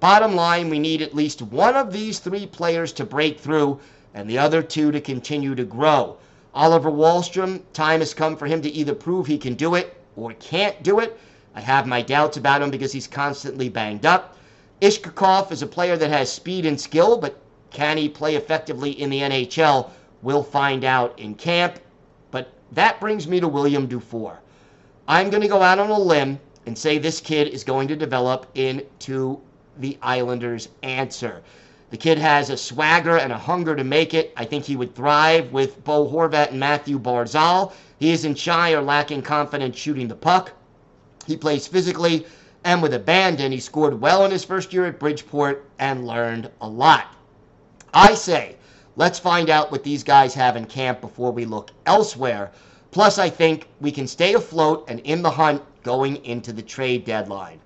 Bottom 0.00 0.34
line, 0.34 0.70
we 0.70 0.78
need 0.78 1.02
at 1.02 1.14
least 1.14 1.42
one 1.42 1.76
of 1.76 1.92
these 1.92 2.18
three 2.18 2.46
players 2.46 2.90
to 2.94 3.04
break 3.04 3.38
through 3.38 3.78
and 4.14 4.28
the 4.28 4.38
other 4.38 4.62
two 4.62 4.90
to 4.90 5.00
continue 5.00 5.54
to 5.54 5.64
grow. 5.64 6.16
Oliver 6.54 6.90
Wahlstrom, 6.90 7.60
time 7.74 8.00
has 8.00 8.14
come 8.14 8.34
for 8.34 8.46
him 8.46 8.62
to 8.62 8.70
either 8.70 8.94
prove 8.94 9.26
he 9.26 9.36
can 9.36 9.54
do 9.54 9.74
it 9.74 9.94
or 10.16 10.32
can't 10.34 10.82
do 10.82 11.00
it. 11.00 11.20
I 11.54 11.60
have 11.60 11.86
my 11.86 12.00
doubts 12.00 12.38
about 12.38 12.62
him 12.62 12.70
because 12.70 12.92
he's 12.92 13.06
constantly 13.06 13.68
banged 13.68 14.06
up. 14.06 14.36
Iskhakov 14.80 15.52
is 15.52 15.60
a 15.60 15.66
player 15.66 15.98
that 15.98 16.10
has 16.10 16.32
speed 16.32 16.64
and 16.64 16.80
skill, 16.80 17.18
but 17.18 17.38
can 17.70 17.98
he 17.98 18.08
play 18.08 18.36
effectively 18.36 18.92
in 18.92 19.10
the 19.10 19.20
NHL? 19.20 19.90
We'll 20.22 20.42
find 20.42 20.82
out 20.82 21.18
in 21.18 21.34
camp. 21.34 21.78
But 22.30 22.48
that 22.72 23.00
brings 23.00 23.28
me 23.28 23.38
to 23.40 23.48
William 23.48 23.86
Dufour. 23.86 24.40
I'm 25.06 25.28
going 25.28 25.42
to 25.42 25.48
go 25.48 25.60
out 25.60 25.78
on 25.78 25.90
a 25.90 25.98
limb 25.98 26.40
and 26.64 26.76
say 26.76 26.96
this 26.96 27.20
kid 27.20 27.48
is 27.48 27.64
going 27.64 27.86
to 27.88 27.96
develop 27.96 28.46
into 28.54 29.40
the 29.78 29.98
Islanders' 30.02 30.68
answer. 30.82 31.42
The 31.90 31.96
kid 31.96 32.18
has 32.18 32.50
a 32.50 32.56
swagger 32.56 33.16
and 33.16 33.32
a 33.32 33.38
hunger 33.38 33.74
to 33.74 33.82
make 33.82 34.14
it. 34.14 34.32
I 34.36 34.44
think 34.44 34.64
he 34.64 34.76
would 34.76 34.94
thrive 34.94 35.52
with 35.52 35.82
Bo 35.82 36.08
Horvat 36.08 36.50
and 36.50 36.60
Matthew 36.60 36.98
Barzal. 36.98 37.72
He 37.98 38.12
isn't 38.12 38.38
shy 38.38 38.72
or 38.72 38.80
lacking 38.80 39.22
confidence 39.22 39.76
shooting 39.76 40.06
the 40.06 40.14
puck. 40.14 40.52
He 41.26 41.36
plays 41.36 41.66
physically 41.66 42.26
and 42.64 42.80
with 42.80 42.94
abandon. 42.94 43.52
He 43.52 43.60
scored 43.60 44.00
well 44.00 44.24
in 44.24 44.30
his 44.30 44.44
first 44.44 44.72
year 44.72 44.86
at 44.86 44.98
Bridgeport 44.98 45.64
and 45.78 46.06
learned 46.06 46.50
a 46.60 46.68
lot. 46.68 47.08
I 47.92 48.14
say, 48.14 48.56
let's 48.96 49.18
find 49.18 49.50
out 49.50 49.72
what 49.72 49.82
these 49.82 50.04
guys 50.04 50.34
have 50.34 50.56
in 50.56 50.66
camp 50.66 51.00
before 51.00 51.32
we 51.32 51.44
look 51.44 51.70
elsewhere. 51.86 52.52
Plus, 52.92 53.18
I 53.18 53.30
think 53.30 53.68
we 53.80 53.90
can 53.90 54.06
stay 54.06 54.34
afloat 54.34 54.84
and 54.88 55.00
in 55.00 55.22
the 55.22 55.30
hunt 55.30 55.62
going 55.82 56.24
into 56.24 56.52
the 56.52 56.62
trade 56.62 57.04
deadline. 57.04 57.60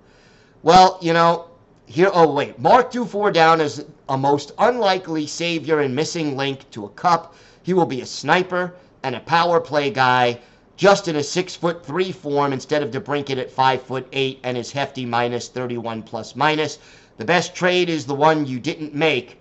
Well, 0.63 0.97
you 1.01 1.13
know, 1.13 1.47
here, 1.87 2.09
oh 2.13 2.31
wait, 2.31 2.57
Mark 2.57 2.91
Dufour 2.91 3.31
down 3.31 3.61
as 3.61 3.85
a 4.09 4.17
most 4.17 4.51
unlikely 4.57 5.27
savior 5.27 5.81
and 5.81 5.95
missing 5.95 6.35
link 6.35 6.69
to 6.71 6.85
a 6.85 6.89
cup. 6.89 7.35
He 7.61 7.73
will 7.73 7.85
be 7.85 8.01
a 8.01 8.05
sniper 8.07 8.73
and 9.03 9.15
a 9.15 9.19
power 9.19 9.59
play 9.59 9.91
guy, 9.91 10.39
just 10.77 11.07
in 11.07 11.15
a 11.15 11.23
six 11.23 11.55
foot 11.55 11.85
three 11.85 12.11
form 12.11 12.53
instead 12.53 12.81
of 12.81 12.89
DeBrincat 12.89 13.37
at 13.37 13.51
five 13.51 13.83
foot 13.83 14.07
eight 14.13 14.39
and 14.43 14.57
his 14.57 14.71
hefty 14.71 15.05
minus 15.05 15.47
31 15.47 16.01
plus 16.01 16.35
minus. 16.35 16.79
The 17.17 17.25
best 17.25 17.53
trade 17.53 17.87
is 17.87 18.05
the 18.05 18.15
one 18.15 18.47
you 18.47 18.59
didn't 18.59 18.95
make. 18.95 19.39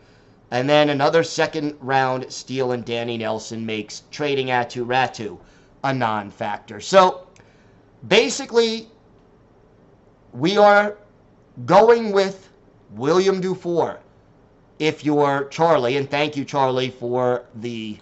And 0.51 0.69
then 0.69 0.91
another 0.91 1.25
second 1.25 1.77
round 1.81 2.31
steal 2.31 2.73
and 2.73 2.85
Danny 2.85 3.17
Nelson 3.17 3.65
makes 3.65 4.03
trading 4.11 4.49
Aatu 4.49 4.87
Räty 4.87 5.37
a 5.83 5.95
non 5.95 6.31
factor. 6.31 6.81
So 6.81 7.27
basically, 8.07 8.89
we 10.33 10.59
are 10.59 10.99
going 11.67 12.13
with 12.13 12.51
William 12.91 13.41
Dufour 13.41 13.99
if 14.79 15.05
you're 15.05 15.45
Charlie, 15.51 15.97
and 15.97 16.11
thank 16.11 16.37
you, 16.37 16.45
Charlie, 16.45 16.91
for 16.91 17.45
the 17.57 17.99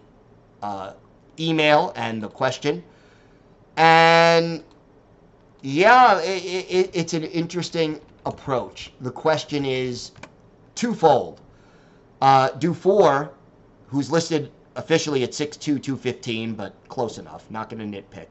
uh, 0.63 0.93
email 1.39 1.93
and 1.97 2.23
the 2.23 2.29
question. 2.29 2.83
And 3.77 4.65
yeah, 5.63 6.19
it, 6.21 6.43
it, 6.45 6.91
it's 6.95 7.15
an 7.15 7.25
interesting 7.25 8.01
approach. 8.27 8.93
The 9.01 9.11
question 9.11 9.65
is 9.65 10.13
twofold. 10.75 11.41
Uh, 12.21 12.51
Dufour, 12.51 13.33
who's 13.87 14.11
listed 14.11 14.51
officially 14.77 15.23
at 15.23 15.31
6'2", 15.31 15.61
215, 15.61 16.55
but 16.55 16.75
close 16.89 17.19
enough, 17.19 17.51
not 17.51 17.69
going 17.69 17.91
to 17.91 18.03
nitpick. 18.03 18.29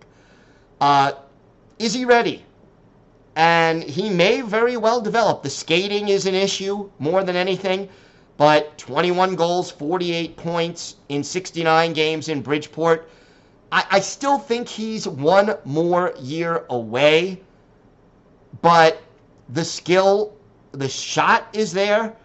Uh, 0.79 1.13
is 1.77 1.93
he 1.93 2.05
ready? 2.05 2.43
And 3.35 3.83
he 3.83 4.09
may 4.09 4.41
very 4.41 4.77
well 4.77 4.99
develop. 5.01 5.43
The 5.43 5.49
skating 5.49 6.09
is 6.09 6.25
an 6.25 6.35
issue 6.35 6.89
more 6.99 7.23
than 7.23 7.35
anything. 7.35 7.87
But 8.37 8.77
21 8.77 9.35
goals, 9.35 9.71
48 9.71 10.35
points 10.35 10.95
in 11.09 11.23
69 11.23 11.93
games 11.93 12.27
in 12.27 12.41
Bridgeport. 12.41 13.07
I, 13.71 13.85
I 13.91 13.99
still 13.99 14.37
think 14.37 14.67
he's 14.67 15.07
one 15.07 15.55
more 15.63 16.13
year 16.19 16.65
away. 16.69 17.41
But 18.61 19.01
the 19.49 19.63
skill, 19.63 20.33
the 20.71 20.89
shot 20.89 21.47
is 21.53 21.71
there. 21.71 22.15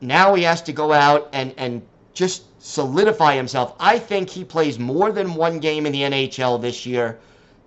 Now 0.00 0.34
he 0.34 0.42
has 0.42 0.62
to 0.62 0.72
go 0.72 0.92
out 0.92 1.28
and, 1.32 1.54
and 1.56 1.82
just 2.12 2.44
solidify 2.62 3.36
himself. 3.36 3.74
I 3.78 3.98
think 3.98 4.28
he 4.28 4.44
plays 4.44 4.78
more 4.78 5.12
than 5.12 5.34
one 5.34 5.60
game 5.60 5.86
in 5.86 5.92
the 5.92 6.02
NHL 6.02 6.60
this 6.60 6.84
year. 6.84 7.18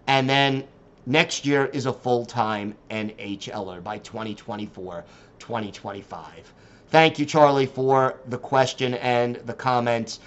And 0.07 0.29
then 0.29 0.63
next 1.05 1.45
year 1.45 1.65
is 1.65 1.85
a 1.85 1.93
full 1.93 2.25
time 2.25 2.75
NHLer 2.89 3.83
by 3.83 3.97
2024 3.99 5.03
2025. 5.39 6.53
Thank 6.89 7.19
you, 7.19 7.25
Charlie, 7.25 7.65
for 7.65 8.19
the 8.27 8.37
question 8.37 8.93
and 8.93 9.35
the 9.37 9.53
comments. 9.53 10.19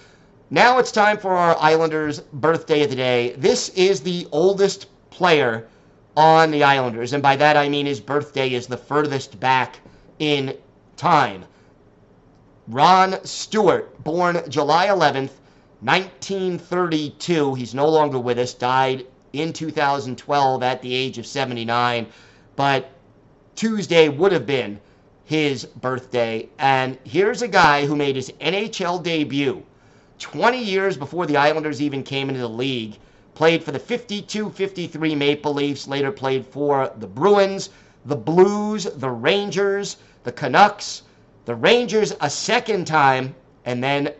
Now 0.50 0.78
it's 0.78 0.92
time 0.92 1.16
for 1.18 1.32
our 1.32 1.56
Islanders 1.60 2.20
birthday 2.32 2.82
of 2.82 2.90
the 2.90 2.96
day. 2.96 3.34
This 3.38 3.70
is 3.70 4.00
the 4.00 4.28
oldest 4.30 4.86
player 5.10 5.68
on 6.16 6.50
the 6.50 6.64
Islanders, 6.64 7.12
and 7.12 7.22
by 7.22 7.36
that 7.36 7.56
I 7.56 7.68
mean 7.68 7.86
his 7.86 8.00
birthday 8.00 8.52
is 8.52 8.66
the 8.66 8.76
furthest 8.76 9.40
back 9.40 9.78
in 10.18 10.56
time. 10.96 11.44
Ron 12.68 13.24
Stewart, 13.24 14.02
born 14.02 14.42
July 14.48 14.88
11th, 14.88 15.32
1932. 15.80 17.54
He's 17.54 17.74
no 17.74 17.88
longer 17.88 18.18
with 18.18 18.38
us, 18.38 18.54
died 18.54 19.06
in 19.32 19.52
2012 19.52 20.62
at 20.62 20.82
the 20.82 20.94
age 20.94 21.18
of 21.18 21.26
79, 21.26 22.06
but 22.56 22.90
Tuesday 23.54 24.08
would 24.08 24.32
have 24.32 24.46
been 24.46 24.80
his 25.24 25.64
birthday. 25.64 26.48
And 26.58 26.98
here's 27.04 27.42
a 27.42 27.48
guy 27.48 27.86
who 27.86 27.96
made 27.96 28.16
his 28.16 28.30
NHL 28.40 29.02
debut 29.02 29.62
20 30.18 30.62
years 30.62 30.96
before 30.96 31.26
the 31.26 31.36
Islanders 31.36 31.82
even 31.82 32.02
came 32.02 32.28
into 32.28 32.40
the 32.40 32.48
league. 32.48 32.96
Played 33.34 33.62
for 33.62 33.72
the 33.72 33.78
52 33.78 34.50
53 34.50 35.14
Maple 35.14 35.52
Leafs, 35.52 35.86
later 35.86 36.10
played 36.10 36.46
for 36.46 36.90
the 36.98 37.06
Bruins, 37.06 37.68
the 38.06 38.16
Blues, 38.16 38.84
the 38.84 39.10
Rangers, 39.10 39.98
the 40.24 40.32
Canucks, 40.32 41.02
the 41.44 41.54
Rangers 41.54 42.14
a 42.20 42.30
second 42.30 42.86
time, 42.86 43.34
and 43.64 43.84
then 43.84 44.12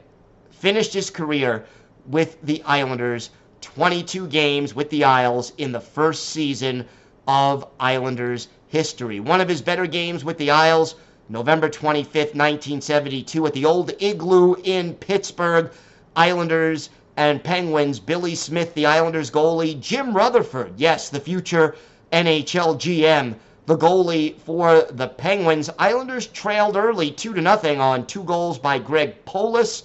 finished 0.51 0.93
his 0.93 1.09
career 1.09 1.65
with 2.07 2.37
the 2.43 2.63
Islanders. 2.65 3.31
22 3.75 4.29
games 4.29 4.75
with 4.75 4.89
the 4.91 5.05
Isles 5.05 5.53
in 5.59 5.73
the 5.73 5.81
first 5.81 6.29
season 6.29 6.87
of 7.27 7.67
Islanders 7.81 8.47
history. 8.69 9.19
One 9.19 9.41
of 9.41 9.49
his 9.49 9.61
better 9.61 9.87
games 9.87 10.25
with 10.25 10.39
the 10.39 10.51
Isles, 10.51 10.95
November 11.29 11.69
25th, 11.69 12.35
1972, 12.35 13.47
at 13.47 13.53
the 13.53 13.65
old 13.65 13.91
Igloo 13.99 14.55
in 14.63 14.95
Pittsburgh. 14.95 15.73
Islanders 16.15 16.91
and 17.17 17.43
Penguins, 17.43 17.99
Billy 17.99 18.37
Smith, 18.37 18.73
the 18.75 18.87
Islanders 18.87 19.31
goalie, 19.31 19.81
Jim 19.81 20.15
Rutherford, 20.15 20.75
yes, 20.77 21.09
the 21.09 21.21
future 21.21 21.75
NHL 22.13 22.77
GM, 22.77 23.35
the 23.67 23.77
goalie 23.77 24.39
for 24.39 24.83
the 24.93 25.09
Penguins. 25.09 25.69
Islanders 25.79 26.29
trailed 26.29 26.77
early 26.77 27.11
2 27.11 27.35
to 27.35 27.41
nothing 27.41 27.81
on 27.81 28.07
two 28.07 28.23
goals 28.23 28.59
by 28.59 28.79
Greg 28.79 29.25
Polis. 29.25 29.83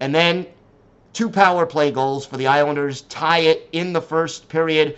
And 0.00 0.12
then 0.12 0.46
two 1.18 1.28
power 1.28 1.66
play 1.66 1.90
goals 1.90 2.24
for 2.24 2.36
the 2.36 2.46
Islanders 2.46 3.00
tie 3.08 3.40
it 3.40 3.68
in 3.72 3.92
the 3.92 4.00
first 4.00 4.48
period. 4.48 4.96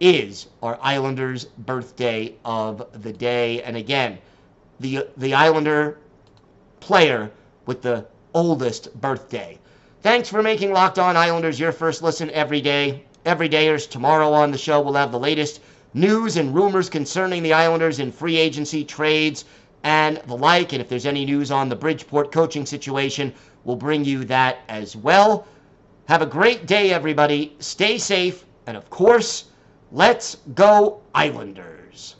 is 0.00 0.46
our 0.62 0.78
Islanders' 0.80 1.44
birthday 1.44 2.34
of 2.44 2.86
the 3.02 3.12
day. 3.12 3.62
And 3.62 3.76
again, 3.76 4.18
the, 4.80 5.06
the 5.16 5.34
Islander 5.34 5.98
player 6.80 7.30
with 7.66 7.82
the 7.82 8.06
oldest 8.34 8.98
birthday. 9.00 9.58
Thanks 10.02 10.28
for 10.28 10.42
making 10.42 10.72
Locked 10.72 10.98
On 10.98 11.16
Islanders 11.16 11.58
your 11.58 11.72
first 11.72 12.02
listen 12.02 12.30
every 12.30 12.60
day. 12.60 13.02
Every 13.24 13.48
day 13.48 13.66
dayers 13.66 13.90
tomorrow 13.90 14.32
on 14.32 14.52
the 14.52 14.58
show, 14.58 14.80
we'll 14.80 14.94
have 14.94 15.10
the 15.10 15.18
latest 15.18 15.60
news 15.96 16.36
and 16.36 16.54
rumors 16.54 16.90
concerning 16.90 17.42
the 17.42 17.54
Islanders 17.54 17.98
in 17.98 18.12
free 18.12 18.36
agency 18.36 18.84
trades 18.84 19.46
and 19.82 20.18
the 20.26 20.36
like. 20.36 20.72
And 20.72 20.80
if 20.80 20.88
there's 20.88 21.06
any 21.06 21.24
news 21.24 21.50
on 21.50 21.68
the 21.68 21.76
Bridgeport 21.76 22.30
coaching 22.30 22.66
situation, 22.66 23.34
we'll 23.64 23.76
bring 23.76 24.04
you 24.04 24.24
that 24.26 24.58
as 24.68 24.94
well. 24.94 25.46
Have 26.06 26.22
a 26.22 26.26
great 26.26 26.66
day, 26.66 26.92
everybody. 26.92 27.56
Stay 27.58 27.98
safe. 27.98 28.44
And 28.66 28.76
of 28.76 28.90
course, 28.90 29.46
let's 29.90 30.36
go, 30.54 31.00
Islanders. 31.14 32.14